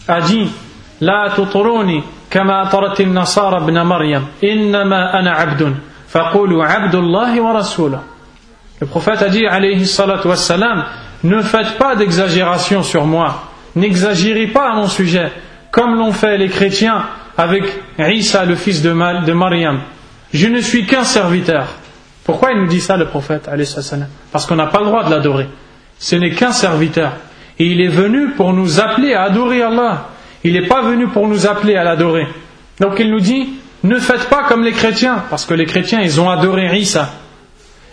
[0.08, 0.50] a dit
[1.02, 5.74] La tutruni kama atarat nasara ibn Maryam innama ana abdun
[6.08, 8.02] faqulu abdullahi wa rasulah
[8.80, 9.86] Le prophète a dit alayhi
[10.26, 10.86] wa sallam
[11.24, 13.44] Ne faites pas d'exagération sur moi
[13.76, 15.32] N'exagérez pas à mon sujet
[15.76, 17.04] comme l'ont fait les chrétiens
[17.38, 17.64] avec
[18.00, 19.82] Isa, le fils de, Mariam.
[20.34, 21.68] Je ne suis qu'un serviteur.
[22.24, 23.50] Pourquoi il nous dit ça, le prophète
[24.32, 25.50] Parce qu'on n'a pas le droit de l'adorer.
[26.00, 27.12] Ce n'est qu'un serviteur.
[27.60, 30.10] Il est venu pour nous appeler à adorer Allah.
[30.44, 32.28] Il n'est pas venu pour nous appeler à l'adorer.
[32.80, 33.50] Donc il nous dit,
[33.84, 37.10] ne faites pas comme les chrétiens, parce que les chrétiens, ils ont adoré Isa.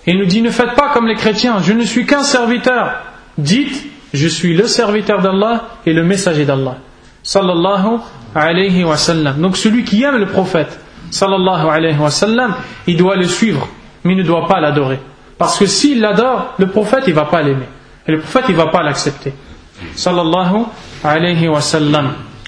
[0.07, 2.95] il nous dit, ne faites pas comme les chrétiens, je ne suis qu'un serviteur.
[3.39, 6.77] Dites, je suis le serviteur d'Allah et le messager d'Allah
[7.23, 8.01] sallallahu
[8.35, 8.97] alayhi wa.
[9.39, 10.79] Donc celui qui aime le prophète
[11.11, 12.55] sallallahu alayhi wa sallam,
[12.87, 13.69] il doit le suivre,
[14.05, 14.99] mais il ne doit pas l'adorer.
[15.39, 17.69] Parce que s'il l'adore, le prophète il va pas l'aimer.
[18.07, 19.33] Et le prophète il va pas l'accepter.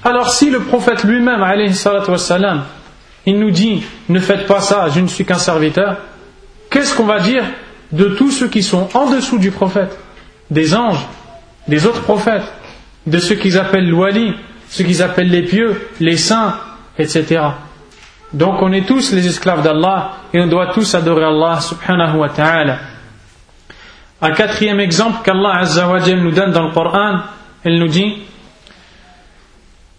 [0.03, 2.65] Alors si le prophète lui-même alayhi wa sallam,
[3.27, 5.97] il nous dit ne faites pas ça, je ne suis qu'un serviteur,
[6.71, 7.45] qu'est-ce qu'on va dire
[7.93, 9.99] de tous ceux qui sont en dessous du prophète?
[10.51, 11.07] Des anges,
[11.69, 12.45] des autres prophètes,
[13.07, 14.35] de ceux qu'ils appellent l'ouali,
[14.69, 16.55] ce qu'ils appellent les pieux, les saints,
[16.99, 17.41] etc.
[18.33, 22.29] Donc on est tous les esclaves d'Allah et on doit tous adorer Allah subhanahu wa
[22.29, 22.79] ta'ala.
[24.24, 27.20] Un quatrième exemple qu'Allah azza wa nous donne dans le Coran,
[27.66, 28.14] il nous dit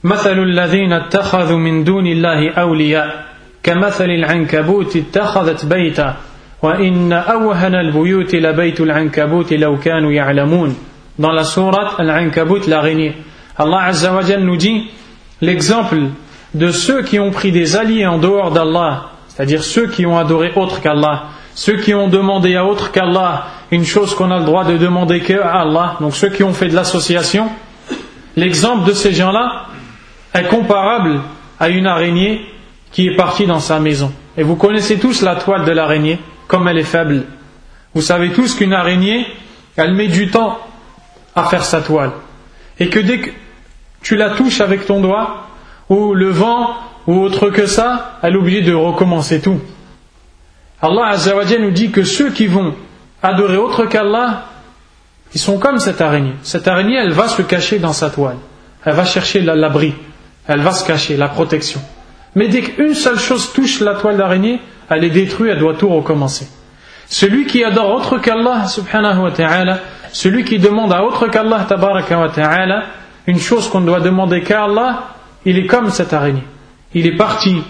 [0.04, 3.24] مثل الذين اتخذوا من دون الله أولياء
[3.62, 6.16] كمثل العنكبوت اتخذت بيتا
[6.62, 10.74] وإن أوهن البيوت لبيت العنكبوت لو كانوا يعلمون
[11.18, 13.14] dans la sourate Al-Ankabut l'araignée
[13.58, 14.88] Allah Azzawajal nous dit
[15.42, 15.98] l'exemple
[16.54, 20.52] de ceux qui ont pris des alliés en dehors d'Allah, c'est-à-dire ceux qui ont adoré
[20.56, 21.24] autre qu'Allah,
[21.55, 25.21] ceux qui ont demandé à autre qu'Allah une chose qu'on a le droit de demander
[25.21, 27.49] qu'à Allah, donc ceux qui ont fait de l'association,
[28.35, 29.65] l'exemple de ces gens-là
[30.33, 31.21] est comparable
[31.59, 32.45] à une araignée
[32.91, 34.11] qui est partie dans sa maison.
[34.37, 37.23] Et vous connaissez tous la toile de l'araignée, comme elle est faible.
[37.93, 39.25] Vous savez tous qu'une araignée,
[39.77, 40.59] elle met du temps
[41.35, 42.11] à faire sa toile.
[42.79, 43.29] Et que dès que
[44.01, 45.47] tu la touches avec ton doigt,
[45.89, 46.75] ou le vent,
[47.07, 49.59] ou autre que ça, elle obligée de recommencer tout.
[50.85, 52.75] Allah Azzawajal nous dit que ceux qui vont
[53.23, 54.45] adorer autre qu'Allah,
[55.33, 56.35] ils sont comme cette araignée.
[56.43, 58.37] Cette araignée, elle va se cacher dans sa toile.
[58.83, 59.93] Elle va chercher l'abri.
[60.47, 61.81] Elle va se cacher, la protection.
[62.35, 64.59] Mais dès qu'une seule chose touche la toile d'araignée,
[64.89, 66.47] elle est détruite, elle doit tout recommencer.
[67.07, 69.79] Celui qui adore autre qu'Allah, subhanahu wa ta'ala,
[70.11, 72.83] celui qui demande à autre qu'Allah, ta'ala,
[73.27, 75.15] une chose qu'on doit demander qu'à Allah,
[75.45, 76.43] il est comme cette araignée.
[76.93, 77.61] Il est parti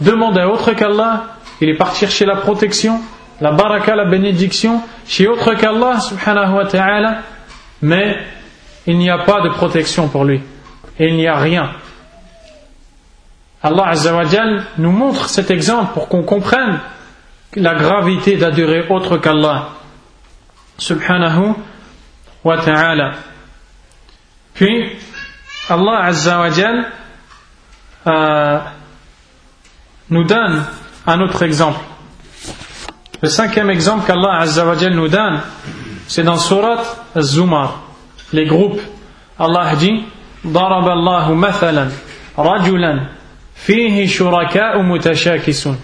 [0.00, 1.24] demander à autre qu'Allah,
[1.60, 3.00] il est parti chercher la protection,
[3.40, 7.22] la baraka, la bénédiction, chez autre qu'Allah, subhanahu wa ta'ala,
[7.82, 8.18] mais
[8.86, 10.40] il n'y a pas de protection pour lui.
[10.98, 11.70] Et il n'y a rien.
[13.62, 16.80] Allah Azzawajal nous montre cet exemple pour qu'on comprenne
[17.56, 19.70] la gravité d'adorer autre qu'Allah
[20.78, 21.54] subhanahu
[22.42, 23.12] wa ta'ala.
[24.54, 24.96] Puis
[25.68, 26.86] Allah Azzawajal
[28.06, 28.58] euh,
[30.08, 30.64] nous donne
[31.07, 31.79] un autre exemple.
[33.21, 35.39] Le cinquième exemple qu'Allah Azzawajal nous donne,
[36.07, 36.83] c'est dans Surat
[37.15, 37.81] Az-Zumar,
[38.33, 38.81] les groupes.
[39.39, 40.03] Allah dit
[40.45, 41.89] ضرب الله مثلا
[42.37, 43.07] رجلا
[43.55, 45.77] فيه شركاء متشاكسون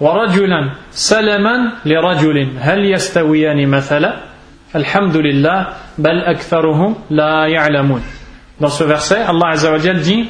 [0.00, 4.20] ورجلا سلما لرجل هل يستويان مثلا
[4.76, 5.66] الحمد لله
[5.98, 8.02] بل أكثرهم لا يعلمون
[8.60, 10.28] Dans ce verset, Allah Azzawajal dit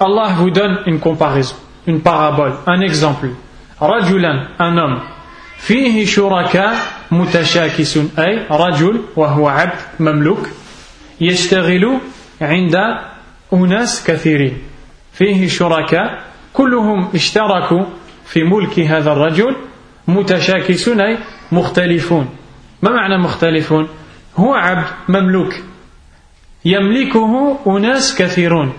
[0.00, 1.54] Allah vous donne une comparaison,
[1.86, 3.28] une parabole, un exemple.
[3.81, 5.17] رجلا, homme,
[5.57, 6.75] فيه شركاء
[7.11, 10.49] متشاكسون أي رجل وهو عبد مملوك
[11.21, 11.99] يشتغل
[12.41, 12.75] عند
[13.53, 14.57] أناس كثيرين.
[15.13, 16.23] فيه شركاء
[16.53, 17.85] كلهم اشتركوا
[18.25, 19.55] في ملك هذا الرجل
[20.07, 21.17] متشاكسون أي
[21.51, 22.29] مختلفون.
[22.81, 23.87] ما معنى مختلفون؟
[24.37, 25.53] هو عبد مملوك.
[26.65, 28.73] يملكه أناس كثيرون.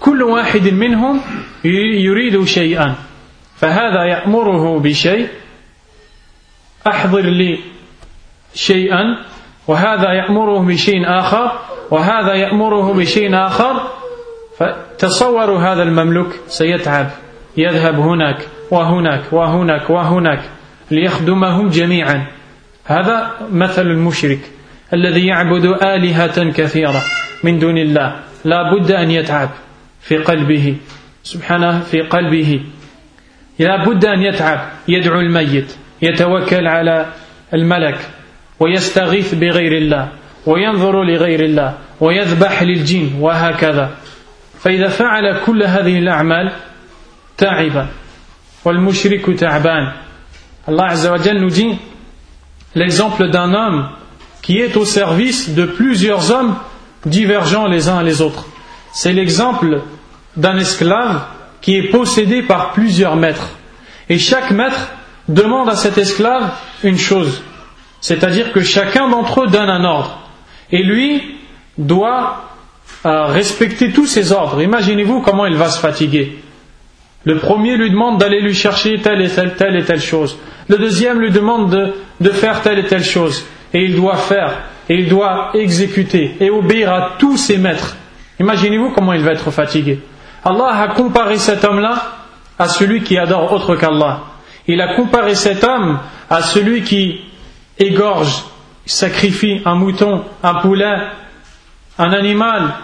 [0.00, 1.20] كل واحد منهم
[1.64, 3.09] يريد شيئا.
[3.60, 5.28] فهذا يأمره بشيء.
[6.86, 7.58] أحضر لي
[8.54, 9.24] شيئا
[9.68, 11.52] وهذا يأمره بشيء آخر
[11.90, 13.90] وهذا يأمره بشيء آخر.
[14.58, 17.10] فتصوروا هذا المملوك سيتعب
[17.56, 20.42] يذهب هناك وهناك وهناك وهناك
[20.90, 22.26] ليخدمهم جميعا.
[22.84, 24.40] هذا مثل المشرك
[24.92, 27.02] الذي يعبد آلهة كثيرة
[27.44, 28.16] من دون الله.
[28.44, 29.50] لا بد أن يتعب
[30.00, 30.76] في قلبه
[31.22, 32.60] سبحانه في قلبه.
[33.59, 37.05] لا بد أن يتعب يدعو الميت يتوكل على
[37.53, 37.97] الملك
[38.59, 40.09] ويستغيث بغير الله
[40.45, 43.97] وينظر لغير الله ويذبح للجن وهكذا
[44.59, 46.51] فإذا فعل كل هذه الأعمال
[47.37, 47.87] تعب
[48.65, 49.91] والمشرك تعبان
[50.67, 51.77] Allah Azzawajal nous dit
[52.73, 53.89] l'exemple d'un homme
[54.41, 56.55] qui est au service de plusieurs hommes
[57.05, 58.47] divergents les uns les autres.
[58.91, 59.81] C'est l'exemple
[60.35, 61.21] d'un esclave
[61.60, 63.56] qui est possédé par plusieurs maîtres.
[64.08, 64.92] Et chaque maître
[65.28, 66.50] demande à cet esclave
[66.82, 67.42] une chose.
[68.00, 70.20] C'est-à-dire que chacun d'entre eux donne un ordre.
[70.72, 71.36] Et lui
[71.76, 72.44] doit
[73.04, 74.62] euh, respecter tous ces ordres.
[74.62, 76.38] Imaginez-vous comment il va se fatiguer.
[77.24, 80.38] Le premier lui demande d'aller lui chercher telle et telle, telle et telle chose.
[80.68, 83.44] Le deuxième lui demande de, de faire telle et telle chose.
[83.74, 87.96] Et il doit faire, et il doit exécuter, et obéir à tous ses maîtres.
[88.40, 90.00] Imaginez-vous comment il va être fatigué.
[90.44, 91.94] Allah a comparé cet homme-là
[92.58, 94.20] à celui qui adore autre qu'Allah.
[94.66, 97.20] Il a comparé cet homme à celui qui
[97.78, 98.44] égorge,
[98.86, 100.96] sacrifie un mouton, un poulet,
[101.98, 102.74] un animal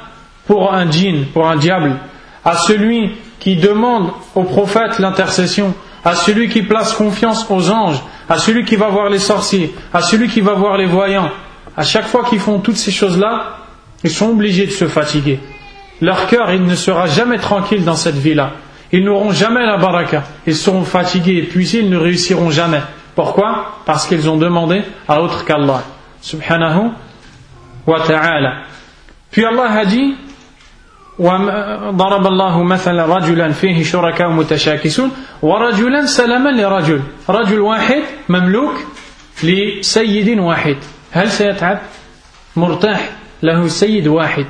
[0.47, 1.97] pour un djinn, pour un diable,
[2.45, 8.39] à celui qui demande au prophète l'intercession, à celui qui place confiance aux anges, à
[8.39, 11.31] celui qui va voir les sorciers, à celui qui va voir les voyants.
[11.77, 13.59] À chaque fois qu'ils font toutes ces choses-là,
[14.05, 15.41] ils sont obligés de se fatiguer.
[16.02, 18.52] Leur cœur, il ne sera jamais tranquille dans cette vie-là.
[18.92, 20.24] Ils n'auront jamais la baraka.
[20.48, 22.82] Ils seront fatigués, épuisés, ils ne réussiront jamais.
[23.16, 25.84] Pourquoi Parce qu'ils ont demandé à autre qu'Allah.
[26.22, 26.92] Subhanahu
[27.88, 28.64] wa ta'ala.
[29.32, 30.16] Puis Allah a dit
[31.20, 35.12] وضرب الله مثلا رجلا فيه شركاء متشاكسون
[35.42, 38.74] ورجلا سلما لرجل رجل واحد مملوك
[39.44, 40.78] لسيد واحد
[41.12, 41.80] هل سيتعب
[42.56, 43.10] مرتاح
[43.44, 44.46] له سيد واحد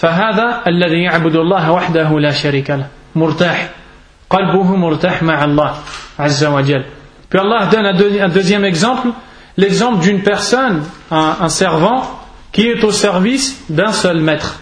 [0.00, 3.70] فهذا الذي يعبد الله وحده لا شريك له مرتاح
[4.30, 5.74] قلبه مرتاح مع الله
[6.18, 6.84] عز وجل
[7.28, 9.08] Puis Allah donne un deuxième exemple,
[9.56, 12.02] l'exemple d'une personne, un, un servant,
[12.52, 14.60] qui est au service d'un seul maître.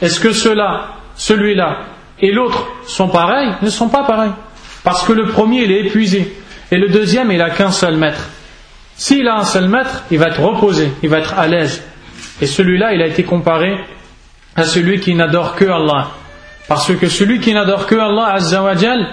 [0.00, 0.86] Est-ce que cela,
[1.16, 1.80] celui-là
[2.18, 4.32] et l'autre sont pareils Ne sont pas pareils.
[4.84, 6.34] Parce que le premier, il est épuisé.
[6.70, 8.28] et le deuxième il a qu'un seul maître.
[8.96, 11.84] S'il a un seul maître, il va être reposé, il va être à l'aise.
[12.40, 13.76] Et celui-là, il a été comparé
[14.54, 16.08] à celui qui n'adore que Allah.
[16.68, 19.08] Parce que celui qui n'adore que Allah, Azzawajal,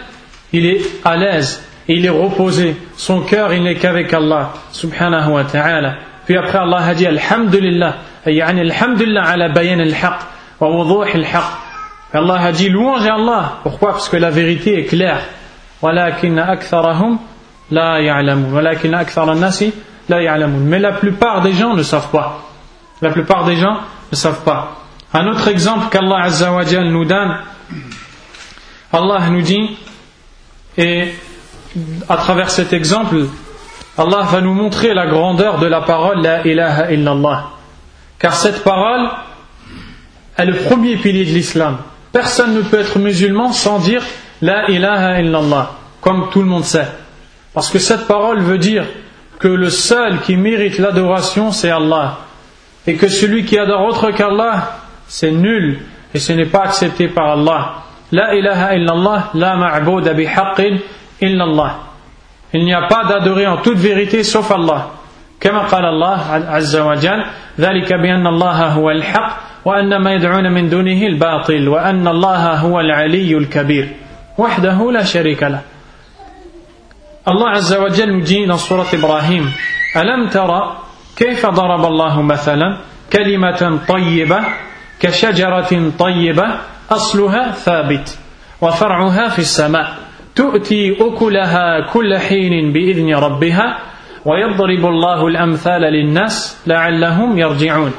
[0.54, 2.76] il est à l'aise et il est reposé.
[2.96, 5.96] Son cœur, il n'est qu'avec Allah, subhanahu wa ta'ala.
[6.26, 7.96] Puis après, Allah a dit Alhamdulillah,
[8.26, 10.20] يعني Alhamdulillah ala bayan al-haq
[10.60, 11.44] wa wuduh al-haq.
[12.14, 13.60] Allah a dit louange à Allah.
[13.64, 15.22] Pourquoi Parce que la vérité est claire.
[15.84, 17.20] ولكن أكثرهم
[17.72, 19.66] لا يعلمون ولكن أكثر الناس
[20.10, 22.40] لا يعلمون mais la plupart des gens ne savent pas
[23.02, 23.78] la plupart des gens
[24.12, 24.78] ne savent pas
[25.15, 27.37] un autre exemple qu'Allah Azza wa Jal nous donne
[28.93, 29.77] Allah nous dit
[30.77, 31.13] et
[32.09, 33.27] à travers cet exemple
[33.97, 37.51] Allah va nous montrer la grandeur de la parole La ilaha illallah
[38.19, 39.09] car cette parole
[40.37, 41.79] est le premier pilier de l'islam
[42.13, 44.03] personne ne peut être musulman sans dire
[44.41, 46.87] La ilaha illallah, comme tout le monde sait.
[47.55, 48.85] Parce que cette parole veut dire
[49.39, 52.19] que le seul qui mérite l'adoration, c'est Allah.
[52.87, 54.79] Et que celui qui adore autre qu'Allah,
[55.09, 55.81] c'est nul
[56.15, 57.83] et ce n'est pas accepté par Allah.
[58.13, 60.79] La ilaha illallah, la ma'bouda bihaqqin
[61.21, 61.79] illallah.
[62.55, 64.91] Il n'y a pas d'adoré en toute vérité sauf Allah.
[65.41, 66.19] كما قال الله
[66.51, 67.25] عز وجل
[67.61, 73.37] ذلك بأن الله هو الحق وأن ما يدعون من دونه الباطل وأن الله هو العلي
[73.37, 73.89] الكبير
[74.39, 75.61] وحده لا شريك له
[77.29, 79.53] الله عز وجل dit dans سورة إبراهيم
[79.97, 80.79] ألم ترى
[81.17, 82.77] كيف ضرب الله مثلا
[83.13, 84.41] كلمة طيبة
[85.01, 88.19] كشجرة طيبة أصلها ثابت
[88.61, 89.97] وفرعها في السماء.
[90.35, 93.79] تؤتي أكلها كل حين بإذن ربها
[94.25, 97.93] ويضرب الله الأمثال للناس لعلهم يرجعون.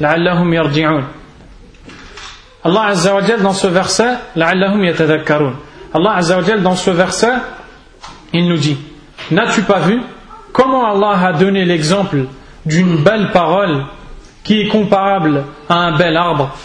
[0.00, 1.04] لعلهم يرجعون.
[2.66, 5.56] الله عز وجل dans ce verset لعلهم يتذكرون.
[5.96, 7.34] الله عز وجل dans ce verset
[8.32, 8.76] il nous dit
[9.30, 10.00] n'as-tu pas vu
[10.52, 12.26] comment Allah a donné l'exemple
[12.66, 13.84] d'une belle parole
[14.43, 16.55] qui est comparable à un bel arbre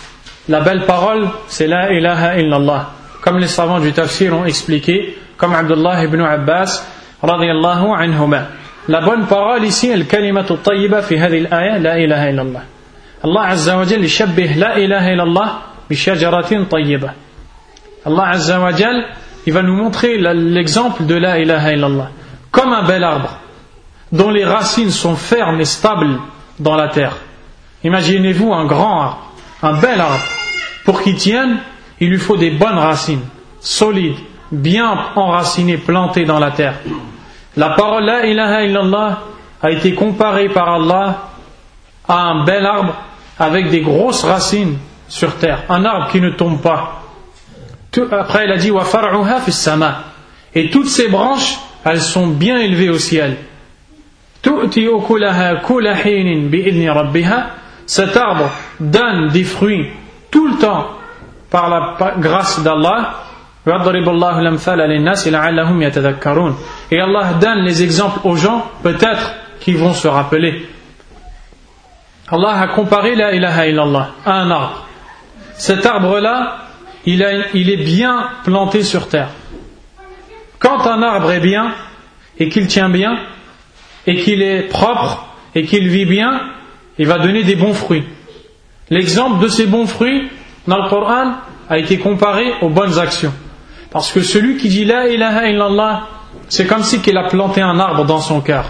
[0.49, 2.91] La belle parole, c'est la ilaha illallah.
[3.22, 6.87] Comme les savants du tafsir ont expliqué, comme Abdullah ibn Abbas,
[7.22, 8.49] radiyallahu anhuma.
[8.89, 12.62] La bonne parole ici, le kalimatu tayyiba fi hadhihi al-aya, la ilaha illallah.
[13.24, 15.62] Allah Azza wa Jalla يشبه la ilaha illallah
[18.07, 19.07] Allah Azza wa Jal,
[19.47, 22.11] il va nous montrer l'exemple de la ilaha illallah.
[22.51, 23.39] Comme un bel arbre,
[24.12, 26.18] dont les racines sont fermes et stables
[26.59, 27.16] dans la terre.
[27.84, 29.32] Imaginez-vous un grand arbre,
[29.63, 30.23] un bel arbre.
[30.86, 31.59] Pour qu'il tienne,
[31.99, 33.21] il lui faut des bonnes racines,
[33.59, 34.17] solides,
[34.51, 36.75] bien enracinées, plantées dans la terre.
[37.55, 39.19] La parole La ilaha illallah
[39.61, 41.30] a été comparée par Allah
[42.07, 42.95] à un bel arbre
[43.38, 44.77] avec des grosses racines
[45.07, 47.03] sur terre, un arbre qui ne tombe pas.
[48.11, 48.71] après, il a dit.
[50.55, 53.38] Et toutes ces branches, elles sont bien élevées au ciel.
[57.90, 59.88] Cet arbre donne des fruits
[60.30, 60.92] tout le temps
[61.50, 63.16] par la grâce d'Allah.
[63.66, 63.72] Et
[67.02, 70.70] Allah donne les exemples aux gens, peut-être qu'ils vont se rappeler.
[72.32, 74.86] Allah a comparé la ilaha illallah à un arbre
[75.60, 76.58] cet arbre-là,
[77.06, 79.32] il, est bien planté sur terre.
[80.60, 81.74] Quand un arbre est bien,
[82.38, 83.18] et qu'il tient bien,
[84.08, 85.26] et qu'il est propre,
[85.56, 86.40] et qu'il vit bien,
[86.99, 88.05] il va donner des bons fruits.
[88.91, 90.28] L'exemple de ces bons fruits,
[90.66, 91.35] dans le Coran,
[91.68, 93.32] a été comparé aux bonnes actions.
[93.91, 96.09] Parce que celui qui dit La ilaha illallah,
[96.49, 98.66] c'est comme si qu'il a planté un arbre dans son cœur.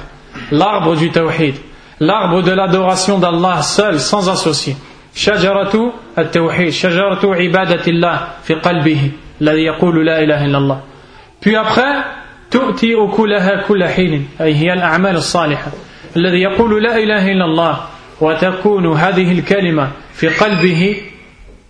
[0.51, 1.55] L'arbre du tawhid.
[2.01, 4.77] L'arbre de l'adoration d'Allah seul, sans associé.
[5.15, 9.11] شجرة التوحيد شجرة عبادة الله في قلبه
[9.41, 10.81] الذي يقول لا إله إلا الله
[11.41, 12.05] puis après
[12.51, 15.71] تؤتي أكلها كل حين أي هي الأعمال الصالحة
[16.17, 17.79] الذي يقول لا إله إلا الله
[18.22, 21.02] وتكون هذه الكلمة في قلبه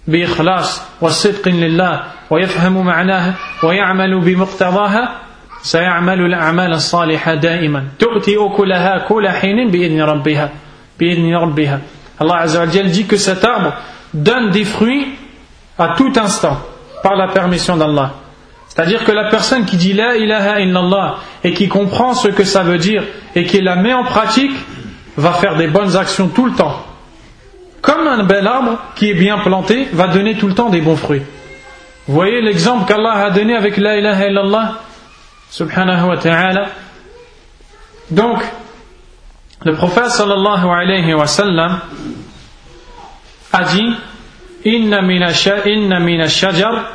[0.07, 3.33] بإخلاص والصدق لله ويفهم معناها
[3.63, 5.15] ويعمل بمقتضاها
[5.61, 10.49] سيعمل الأعمال الصالحة دائما تؤتي أكلها كل حين بإذن ربها
[10.99, 11.79] بإذن ربها
[12.21, 13.73] Allah Azzawajal dit que cet arbre
[14.13, 15.07] donne des fruits
[15.77, 16.59] à tout instant
[17.01, 18.11] par la permission d'Allah.
[18.67, 22.63] C'est-à-dire que la personne qui dit La ilaha illallah et qui comprend ce que ça
[22.63, 23.03] veut dire
[23.35, 24.51] et qui la met en pratique
[25.18, 26.84] va faire des bonnes actions tout le temps.
[27.80, 30.96] Comme un bel arbre qui est bien planté va donner tout le temps des bons
[30.96, 31.22] fruits.
[32.06, 34.74] Vous voyez l'exemple qu'Allah a donné avec La ilaha illallah
[35.50, 36.66] Subhanahu wa ta'ala.
[38.10, 38.42] Donc,
[39.64, 41.80] le prophète sallallahu alayhi wa sallam
[43.52, 43.94] a dit
[44.64, 45.32] Inna mina
[46.28, 46.90] shajar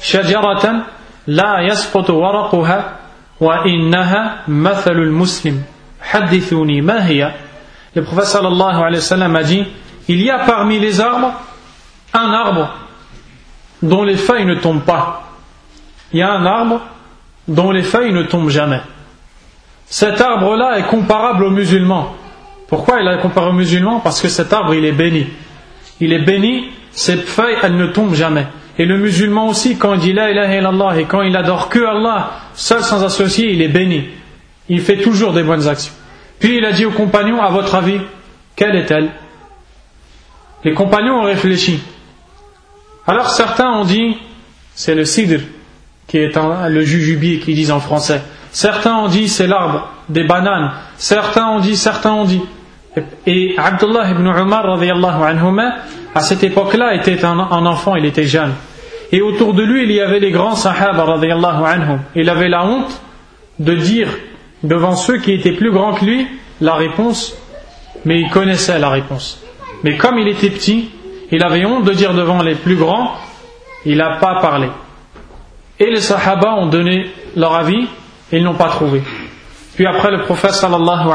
[0.00, 0.84] shajaratan
[1.26, 3.02] la yasqutu waraquha
[3.42, 5.62] وإنها مثل المسلم
[6.02, 7.34] حدثوني ما هي
[7.97, 9.65] le prophète sallallahu alayhi wa sallam a dit
[10.07, 11.33] Il y a parmi les arbres
[12.13, 12.69] un arbre
[13.81, 15.23] dont les feuilles ne tombent pas.
[16.13, 16.79] Il y a un arbre
[17.47, 18.81] dont les feuilles ne tombent jamais.
[19.87, 22.15] Cet arbre-là est comparable aux musulmans.
[22.67, 23.99] Pourquoi il est comparé aux musulmans?
[23.99, 25.25] Parce que cet arbre, il est béni.
[25.99, 28.45] Il est béni, ses feuilles, elles ne tombent jamais.
[28.77, 31.79] Et le musulman aussi, quand il dit La ilaha illallah et quand il adore que
[31.79, 34.05] Allah, seul sans associé, il est béni.
[34.69, 35.93] Il fait toujours des bonnes actions.
[36.39, 37.99] Puis il a dit aux compagnons À votre avis,
[38.55, 39.09] quelle est-elle?
[40.63, 41.79] Les compagnons ont réfléchi.
[43.05, 44.17] Alors certains ont dit
[44.75, 45.41] C'est le sidr,
[46.07, 46.37] qui est
[46.69, 48.21] le jujubier, qu'ils disent en français.
[48.51, 50.71] Certains ont dit C'est l'arbre des bananes.
[50.97, 52.41] Certains ont dit, certains ont dit.
[53.25, 54.79] Et Abdullah ibn Umar,
[56.15, 58.53] à cette époque-là, était un, enfant, il était jeune.
[59.11, 61.19] Et autour de lui, il y avait les grands sahaba.
[62.15, 63.01] Il avait la honte
[63.59, 64.09] de dire
[64.63, 66.27] devant ceux qui étaient plus grands que lui
[66.61, 67.35] la réponse,
[68.05, 69.43] mais il connaissait la réponse.
[69.83, 70.89] Mais comme il était petit,
[71.31, 73.13] il avait honte de dire devant les plus grands,
[73.85, 74.69] il n'a pas parlé.
[75.79, 77.87] Et les sahaba ont donné leur avis
[78.31, 79.01] ils n'ont pas trouvé.
[79.75, 81.09] Puis après, le prophète sallallahu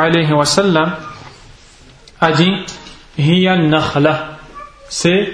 [2.21, 2.53] a dit
[4.89, 5.33] c'est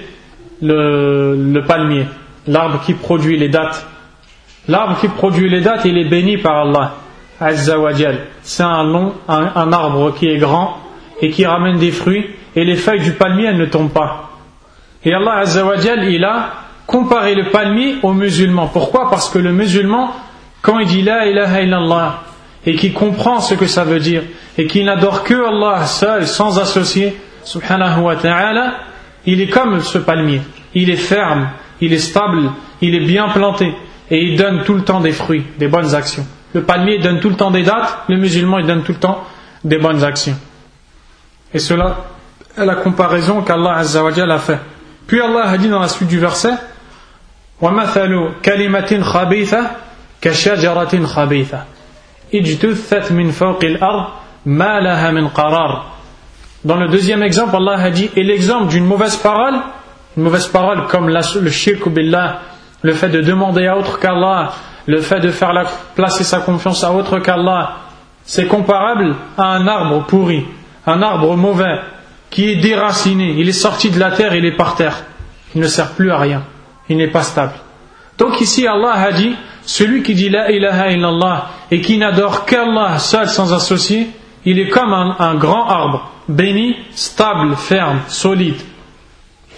[0.61, 2.05] le palmier,
[2.47, 3.85] l'arbre qui produit les dates.
[4.67, 6.95] L'arbre qui produit les dates, il est béni par Allah.
[8.41, 10.77] C'est un long, un, arbre qui est grand
[11.21, 12.25] et qui ramène des fruits
[12.55, 14.31] et les feuilles du palmier elles ne tombent pas.
[15.05, 16.53] Et Allah Azzawajal, il a
[16.85, 18.67] comparé le palmier aux musulmans.
[18.67, 19.09] Pourquoi?
[19.09, 20.11] Parce que le musulman,
[20.61, 22.21] quand il dit La ilaha illallah
[22.65, 24.23] et qui comprend ce que ça veut dire
[24.57, 28.73] et qui n'adore que Allah seul, sans associer, subhanahu wa ta'ala,
[29.25, 30.41] il est comme ce palmier.
[30.73, 33.73] Il est ferme, il est stable, il est bien planté
[34.11, 36.25] et il donne tout le temps des fruits, des bonnes actions.
[36.52, 39.24] Le palmier donne tout le temps des dates, le musulman il donne tout le temps
[39.64, 40.36] des bonnes actions.
[41.52, 42.04] Et cela
[42.56, 44.58] est la comparaison qu'Allah a fait.
[45.06, 46.54] Puis Allah a dit dans la suite du verset
[47.60, 49.70] وَمَثَلُ كَلِمَةٍ خَبِيثَةٍ
[50.20, 51.64] كَشَجَرَةٍ خَبِيثَةٍ
[56.64, 59.54] dans le deuxième exemple, Allah a dit Et l'exemple d'une mauvaise parole,
[60.16, 62.40] une mauvaise parole comme le shirk billah,
[62.82, 64.52] le fait de demander à autre qu'Allah,
[64.89, 65.51] le fait de faire
[65.93, 67.75] placer sa confiance à autre qu'Allah,
[68.23, 70.45] c'est comparable à un arbre pourri,
[70.87, 71.79] un arbre mauvais,
[72.31, 75.03] qui est déraciné, il est sorti de la terre, il est par terre.
[75.53, 76.41] Il ne sert plus à rien,
[76.89, 77.53] il n'est pas stable.
[78.17, 82.97] Donc ici, Allah a dit celui qui dit La ilaha illallah et qui n'adore qu'Allah
[82.97, 84.09] seul sans associé,
[84.43, 88.59] il est comme un, grand arbre, béni, stable, ferme, solide.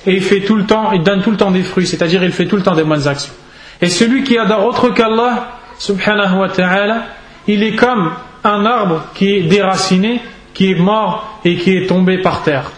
[0.06, 2.34] Et il fait tout le temps, il donne tout le temps des fruits, c'est-à-dire il
[2.34, 3.34] fait tout le temps des bonnes actions.
[3.82, 7.04] Et celui qui adore autre qu'Allah, subhanahu wa ta'ala,
[7.48, 8.12] il est comme
[8.44, 10.22] un arbre qui est déraciné,
[10.54, 12.72] qui est mort et qui est tombé par terre.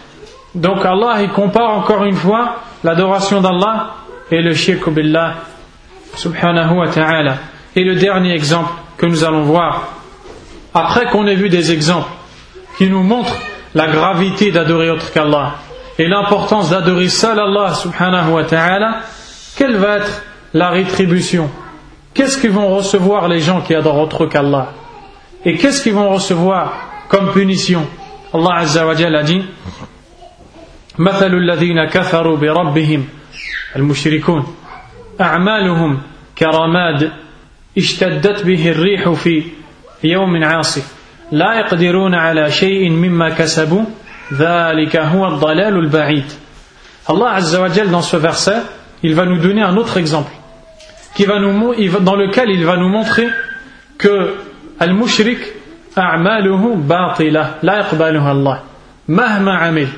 [0.54, 3.94] Donc Allah, il compare encore une fois l'adoration d'Allah
[4.30, 5.34] et le shirk billah
[6.14, 7.36] subhanahu wa ta'ala.
[7.76, 9.88] Et le dernier exemple que nous allons voir,
[10.72, 12.08] après qu'on ait vu des exemples
[12.78, 13.36] qui nous montrent
[13.74, 15.56] la gravité d'adorer autre qu'Allah
[15.98, 19.00] et l'importance d'adorer seul Allah subhanahu wa ta'ala,
[19.56, 20.22] quelle va être
[20.53, 21.49] la rétribution
[22.13, 24.73] Qu'est-ce qu'ils vont recevoir les gens qui adorent autre qu'Allah
[25.45, 26.73] Et qu'est-ce qu'ils vont recevoir
[27.07, 27.85] comme punition
[28.33, 29.43] Allah Azza wa Jalla a dit
[30.99, 33.05] مثل الذين كفروا بربهم
[33.75, 34.55] المشركون
[35.21, 36.01] أعمالهم
[36.37, 37.11] كرماد
[37.77, 39.43] اشتدت به الريح في
[40.03, 40.93] يوم عاصف
[41.31, 43.83] لا يقدرون على شيء مما كسبوا
[44.33, 46.25] ذلك هو الضلال البعيد
[47.09, 48.61] Allah Azza wa Jal dans ce verset
[49.01, 50.31] il va nous donner un autre exemple
[51.14, 53.28] qui va nous, dans lequel il va nous montrer
[53.98, 54.34] que
[54.78, 55.38] al-mushrik
[55.96, 58.62] a'maluhu batila la Allah.
[59.06, 59.88] Mahma amil.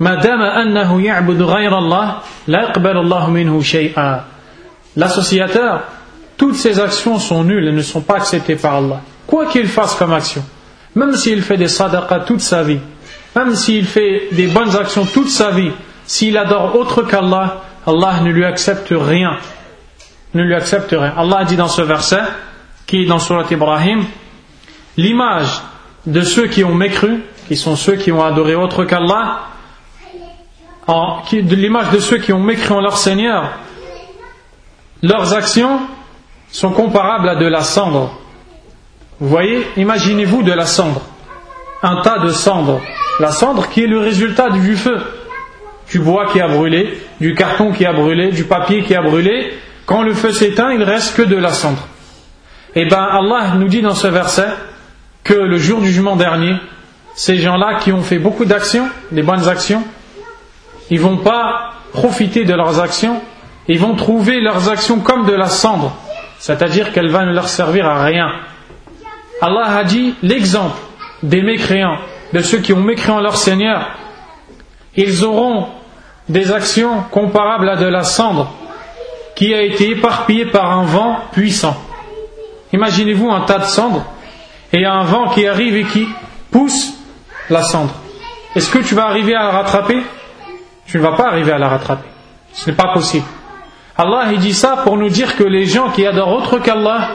[0.00, 1.02] Annahu
[4.96, 5.82] l'associateur
[6.36, 9.02] toutes ses actions sont nulles et ne sont pas acceptées par Allah.
[9.26, 10.42] Quoi qu'il fasse comme action
[10.96, 12.80] même s'il fait des sadaqas toute sa vie
[13.36, 15.70] même s'il fait des bonnes actions toute sa vie
[16.06, 19.36] s'il adore autre qu'Allah Allah ne lui accepte rien.
[20.34, 21.12] Ne lui accepte rien.
[21.16, 22.22] Allah dit dans ce verset,
[22.86, 24.04] qui est dans Surat Ibrahim,
[24.96, 25.60] l'image
[26.06, 29.40] de ceux qui ont mécru, qui sont ceux qui ont adoré autre qu'Allah,
[31.32, 33.50] l'image de ceux qui ont mécru en leur Seigneur,
[35.02, 35.80] leurs actions
[36.50, 38.12] sont comparables à de la cendre.
[39.18, 41.02] Vous voyez, imaginez-vous de la cendre,
[41.82, 42.80] un tas de cendres.
[43.18, 44.98] La cendre qui est le résultat du feu,
[45.90, 49.52] du bois qui a brûlé, du carton qui a brûlé, du papier qui a brûlé.
[49.90, 51.84] Quand le feu s'éteint, il reste que de la cendre.
[52.76, 54.46] Et bien Allah nous dit dans ce verset
[55.24, 56.54] que le jour du jugement dernier,
[57.16, 59.82] ces gens-là qui ont fait beaucoup d'actions, des bonnes actions,
[60.90, 63.20] ils vont pas profiter de leurs actions,
[63.66, 65.96] ils vont trouver leurs actions comme de la cendre,
[66.38, 68.30] c'est-à-dire qu'elle va ne leur servir à rien.
[69.42, 70.78] Allah a dit l'exemple
[71.24, 71.98] des mécréants,
[72.32, 73.88] de ceux qui ont mécréant leur Seigneur,
[74.94, 75.66] ils auront
[76.28, 78.54] des actions comparables à de la cendre
[79.40, 81.74] qui a été éparpillée par un vent puissant.
[82.74, 84.04] Imaginez-vous un tas de cendres
[84.70, 86.06] et un vent qui arrive et qui
[86.50, 86.92] pousse
[87.48, 87.94] la cendre.
[88.54, 90.02] Est-ce que tu vas arriver à la rattraper?
[90.86, 92.06] Tu ne vas pas arriver à la rattraper.
[92.52, 93.24] Ce n'est pas possible.
[93.96, 97.08] Allah il dit ça pour nous dire que les gens qui adorent autre qu'Allah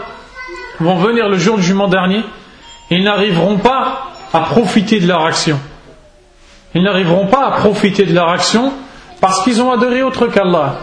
[0.80, 2.24] vont venir le jour du jugement dernier,
[2.90, 5.60] ils n'arriveront pas à profiter de leur action.
[6.74, 8.74] Ils n'arriveront pas à profiter de leur action
[9.22, 10.74] parce qu'ils ont adoré autre qu'Allah.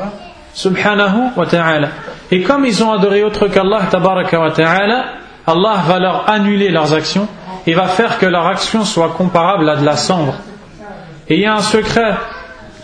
[0.54, 1.88] Subhanahu wa ta'ala.
[2.30, 5.04] Et comme ils ont adoré autre qu'Allah, tabaraka wa ta'ala,
[5.46, 7.28] Allah va leur annuler leurs actions
[7.66, 10.34] et va faire que leur action soit comparable à de la cendre.
[11.28, 12.14] Et il y a un secret.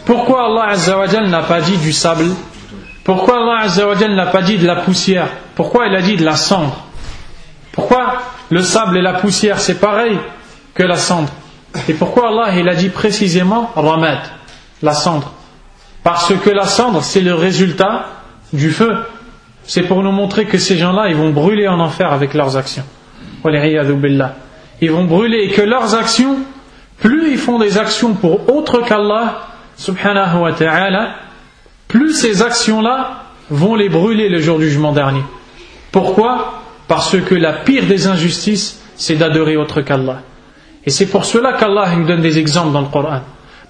[0.04, 2.26] Pourquoi Allah Azzawajal n'a pas dit du sable?
[3.04, 5.28] Pourquoi Allah Azzawajal n'a pas dit de la poussière?
[5.54, 6.76] Pourquoi il a dit de la cendre?
[7.72, 8.14] Pourquoi
[8.50, 10.18] le sable et la poussière c'est pareil
[10.74, 11.28] que la cendre?
[11.88, 14.18] Et pourquoi Allah il a dit précisément ramad,
[14.82, 15.32] la cendre?
[16.08, 18.06] Parce que la cendre c'est le résultat
[18.54, 18.96] du feu.
[19.64, 22.84] C'est pour nous montrer que ces gens-là ils vont brûler en enfer avec leurs actions.
[23.44, 26.36] Ils vont brûler et que leurs actions,
[26.98, 31.10] plus ils font des actions pour autre qu'Allah, subhanahu wa ta'ala,
[31.88, 35.24] plus ces actions-là vont les brûler le jour du jugement dernier.
[35.92, 36.62] Pourquoi?
[36.88, 40.22] Parce que la pire des injustices, c'est d'adorer autre qu'Allah.
[40.86, 43.20] Et c'est pour cela qu'Allah nous donne des exemples dans le Coran,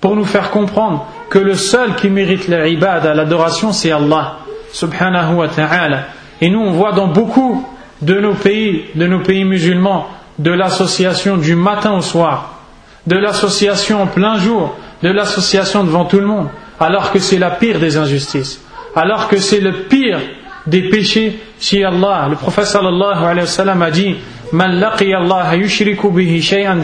[0.00, 4.38] pour nous faire comprendre que le seul qui mérite l'ibad, l'adoration, c'est Allah,
[4.72, 6.04] subhanahu wa ta'ala.
[6.40, 7.66] Et nous, on voit dans beaucoup
[8.00, 10.06] de nos pays, de nos pays musulmans,
[10.38, 12.60] de l'association du matin au soir,
[13.06, 16.48] de l'association en plein jour, de l'association devant tout le monde,
[16.80, 18.62] alors que c'est la pire des injustices,
[18.94, 20.20] alors que c'est le pire
[20.66, 22.28] des péchés chez Allah.
[22.30, 24.16] Le prophète sallallahu alayhi wa sallam a dit
[24.52, 26.78] Man Allah yushriku bihi shay'an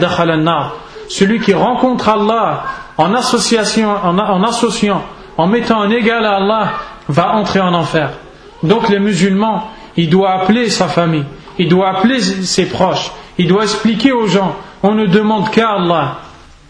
[1.07, 2.63] Celui qui rencontre Allah
[2.97, 5.01] en associant,
[5.37, 6.71] en mettant un égal à Allah,
[7.07, 8.09] va entrer en enfer.
[8.63, 11.25] Donc les musulmans, il doit appeler sa famille,
[11.57, 16.17] il doit appeler ses proches, il doit expliquer aux gens, on ne demande qu'à Allah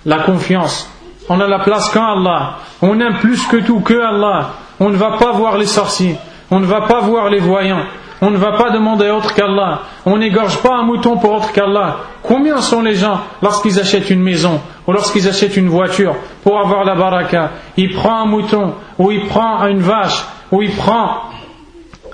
[0.06, 0.90] la confiance.
[1.28, 2.58] On a la place qu'à Allah.
[2.82, 4.52] On aime plus que tout que Allah.
[4.80, 6.16] On ne va pas voir les sorciers.
[6.52, 7.84] On ne va pas voir les voyants.
[8.22, 9.82] On ne va pas demander autre qu'Allah.
[10.06, 11.98] On n'égorge pas un mouton pour autre qu'Allah.
[12.24, 16.86] Combien sont les gens lorsqu'ils achètent une maison ou lorsqu'ils achètent une voiture pour avoir
[16.86, 17.52] la baraka?
[17.78, 21.24] Il prend un mouton ou il prend une vache ou il prend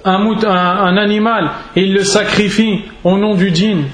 [0.03, 3.85] un, animal et il le sacrifie au nom du djinn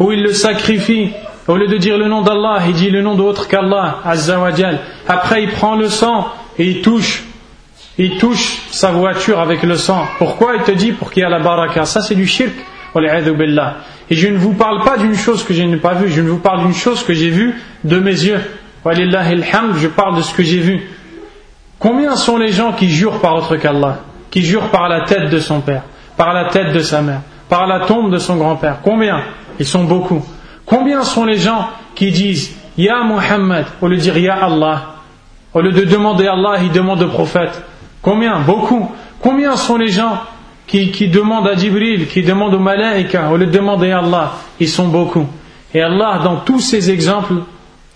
[0.00, 1.10] où il le sacrifie,
[1.46, 4.80] au lieu de dire le nom d'Allah, il dit le nom d'autre qu'Allah, Azzawajal.
[5.06, 6.26] Après, il prend le sang
[6.58, 7.24] et il touche,
[7.98, 10.06] il touche sa voiture avec le sang.
[10.18, 11.84] Pourquoi Il te dit pour qu'il y ait la baraka?
[11.84, 12.52] Ça, c'est du shirk.
[14.10, 16.30] Et je ne vous parle pas d'une chose que je n'ai pas vue, je ne
[16.30, 17.54] vous parle d'une chose que j'ai vue
[17.84, 18.40] de mes yeux.
[18.84, 20.88] Je parle de ce que j'ai vu.
[21.78, 24.00] Combien sont les gens qui jurent par autre qu'Allah?
[24.30, 25.82] Qui jurent par la tête de son père,
[26.16, 28.78] par la tête de sa mère, par la tombe de son grand-père?
[28.82, 29.22] Combien?
[29.58, 30.24] Ils sont beaucoup.
[30.66, 34.94] Combien sont les gens qui disent Ya Muhammad au lieu de dire Ya Allah
[35.52, 37.62] Au lieu de demander Allah, ils demandent au prophète.
[38.02, 38.90] Combien Beaucoup.
[39.20, 40.20] Combien sont les gens
[40.66, 43.58] qui, demandent à Jibril, qui demandent au Malaika, au lieu de
[43.92, 45.26] à Allah Ils sont beaucoup.
[45.74, 47.34] Et Allah, dans tous ces exemples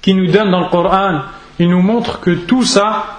[0.03, 1.21] qu'il nous donne dans le Coran,
[1.59, 3.19] il nous montre que tout ça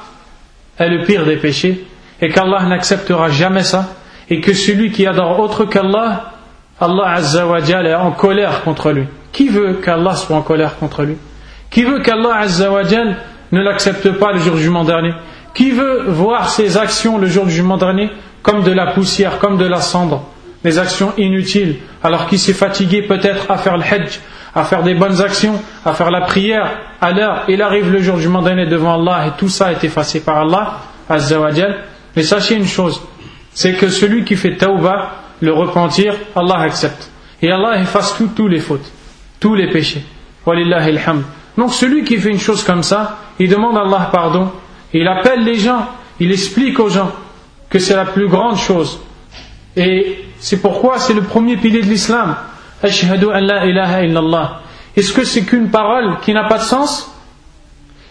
[0.77, 1.85] est le pire des péchés
[2.21, 3.95] et qu'Allah n'acceptera jamais ça
[4.29, 6.31] et que celui qui adore autre qu'Allah
[6.79, 9.05] Allah Azzawajal est en colère contre lui.
[9.31, 11.15] Qui veut qu'Allah soit en colère contre lui?
[11.69, 13.17] Qui veut qu'Allah Azzawajal
[13.51, 15.13] ne l'accepte pas le jour du jugement dernier?
[15.55, 18.11] Qui veut voir ses actions le jour du jugement dernier
[18.43, 20.23] comme de la poussière, comme de la cendre
[20.63, 24.19] Des actions inutiles, alors qu'il s'est fatigué peut-être à faire le hajj,
[24.53, 28.15] à faire des bonnes actions, à faire la prière, à l'heure, il arrive le jour
[28.17, 30.79] du jugement dernier devant Allah et tout ça est effacé par Allah
[31.09, 31.83] Azzawajal.
[32.15, 33.01] Mais sachez une chose,
[33.53, 37.09] c'est que celui qui fait tawbah, le repentir, Allah accepte.
[37.41, 38.91] Et Allah efface tous les fautes,
[39.39, 40.03] tous les péchés.
[41.57, 44.51] Donc celui qui fait une chose comme ça, il demande à Allah pardon,
[44.93, 45.87] il appelle les gens,
[46.19, 47.11] il explique aux gens
[47.69, 48.99] que c'est la plus grande chose.
[49.75, 52.35] Et c'est pourquoi c'est le premier pilier de l'islam.
[52.83, 53.03] Est-ce
[55.13, 57.11] que c'est qu'une parole qui n'a pas de sens?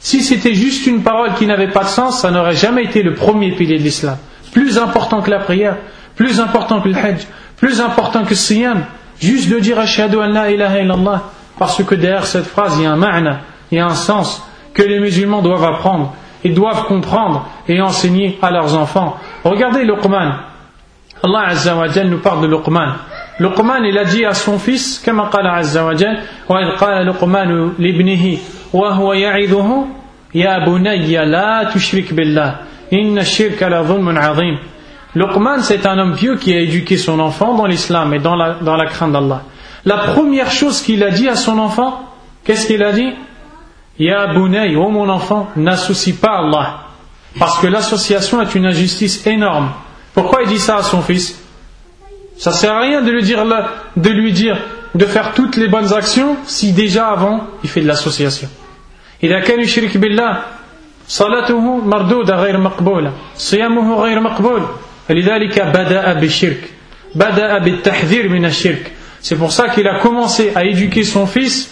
[0.01, 3.15] Si c'était juste une parole qui n'avait pas de sens, ça n'aurait jamais été le
[3.15, 4.19] premier pilier de l'islam.
[4.53, 5.79] Plus important que la prière,
[6.15, 7.27] plus important que le hajj,
[7.57, 8.85] plus important que Siyam,
[9.19, 11.23] juste de dire Ashhadu an la ilaha illallah,
[11.59, 13.41] parce que derrière cette phrase, il y a un ma'na,
[13.71, 14.43] il y a un sens
[14.75, 19.18] que les musulmans doivent apprendre, ils doivent comprendre et enseigner à leurs enfants.
[19.44, 20.36] Regardez Luqman.
[21.22, 22.96] Allah Azza wa Jal nous parle de Luqman.
[23.40, 27.74] Luqman, il a dit à son fils, comme Allah Azza wa Jal, وَإِذْ قَالَ لُقْمَانُ
[27.78, 28.38] لِابْنِهِ
[28.74, 29.88] وَهُوَ يَعِذُهُ
[30.36, 32.56] يَا بُنَيَّ لَا تُشْرِكْ بِاللَّهِ
[32.94, 34.58] إِنَّ الشِّرْكَ لَظُلْمٌ عَظِيمٌ
[35.16, 38.56] Luqman, c'est un homme vieux qui a éduqué son enfant dans l'islam et dans la,
[38.62, 39.42] dans la crainte d'Allah.
[39.86, 42.02] La première chose qu'il a dit à son enfant,
[42.44, 43.12] qu'est-ce qu'il a dit
[43.98, 46.86] Ya Bunay, oh mon enfant, n'associe pas Allah.
[47.38, 49.72] Parce que l'association est une injustice énorme.
[50.14, 51.38] Pourquoi il dit ça à son fils
[52.38, 53.46] Ça sert à rien de lui dire,
[53.96, 54.58] de lui dire
[54.96, 58.50] de faire toutes les bonnes actions si déjà avant il fait de l'association.
[59.24, 60.44] إذا كان يشرك بالله
[61.08, 64.62] صلاته مردودة غير مقبولة صيامه غير مقبول
[65.08, 66.64] فلذلك بدأ بالشرك
[67.16, 68.92] بدأ بالتحذير من الشرك
[69.22, 71.70] c'est pour ça qu'il a commencé à éduquer son fils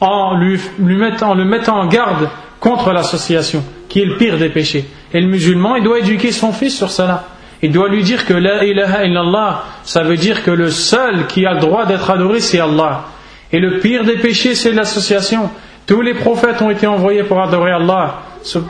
[0.00, 2.28] en, lui, mettant, le mettant en garde
[2.60, 4.84] contre l'association, qui est le pire des péchés.
[5.12, 7.24] Et le musulman, il doit éduquer son fils sur cela.
[7.62, 11.46] Il doit lui dire que la ilaha illallah, ça veut dire que le seul qui
[11.46, 13.04] a le droit d'être adoré, c'est Allah.
[13.52, 15.50] Et le pire des péchés, c'est l'association.
[15.86, 18.22] Tous les prophètes ont été envoyés pour adorer Allah,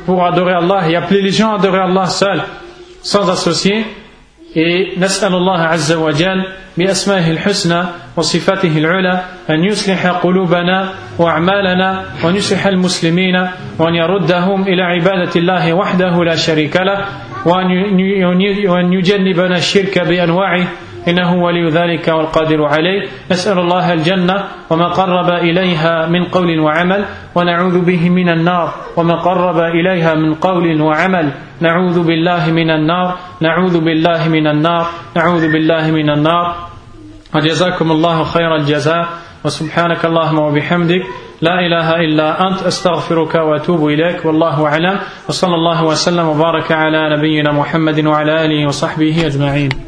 [0.05, 2.43] pour adorer Allah et appeler les gens à adorer Allah seul,
[3.03, 3.85] sans associer.
[4.57, 6.45] Et نسأل الله عز وجل
[6.79, 7.83] بأسمائه الحسنى
[8.17, 9.21] وصفاته العلى
[9.51, 13.37] أن يصلح قلوبنا وأعمالنا وأن يصلح المسلمين
[13.79, 17.05] وأن يردهم إلى عبادة الله وحده لا شريك له
[17.47, 20.67] وأن يجنبنا الشرك بأنواعه
[21.09, 23.09] إنه ولي ذلك والقادر عليه.
[23.31, 27.05] نسأل الله الجنة وما قرب إليها من قول وعمل
[27.35, 31.31] ونعوذ به من النار وما قرب إليها من قول وعمل.
[31.61, 36.57] نعوذ بالله من النار نعوذ بالله من النار نعوذ بالله من النار.
[37.35, 39.07] وجزاكم الله خير الجزاء.
[39.45, 41.03] وسبحانك اللهم وبحمدك.
[41.41, 42.63] لا إله إلا أنت.
[42.63, 44.27] أستغفرك وأتوب إليك.
[44.27, 44.99] والله أعلم.
[45.29, 49.87] وصلى الله وسلم وبارك على نبينا محمد وعلى آله وصحبه أجمعين.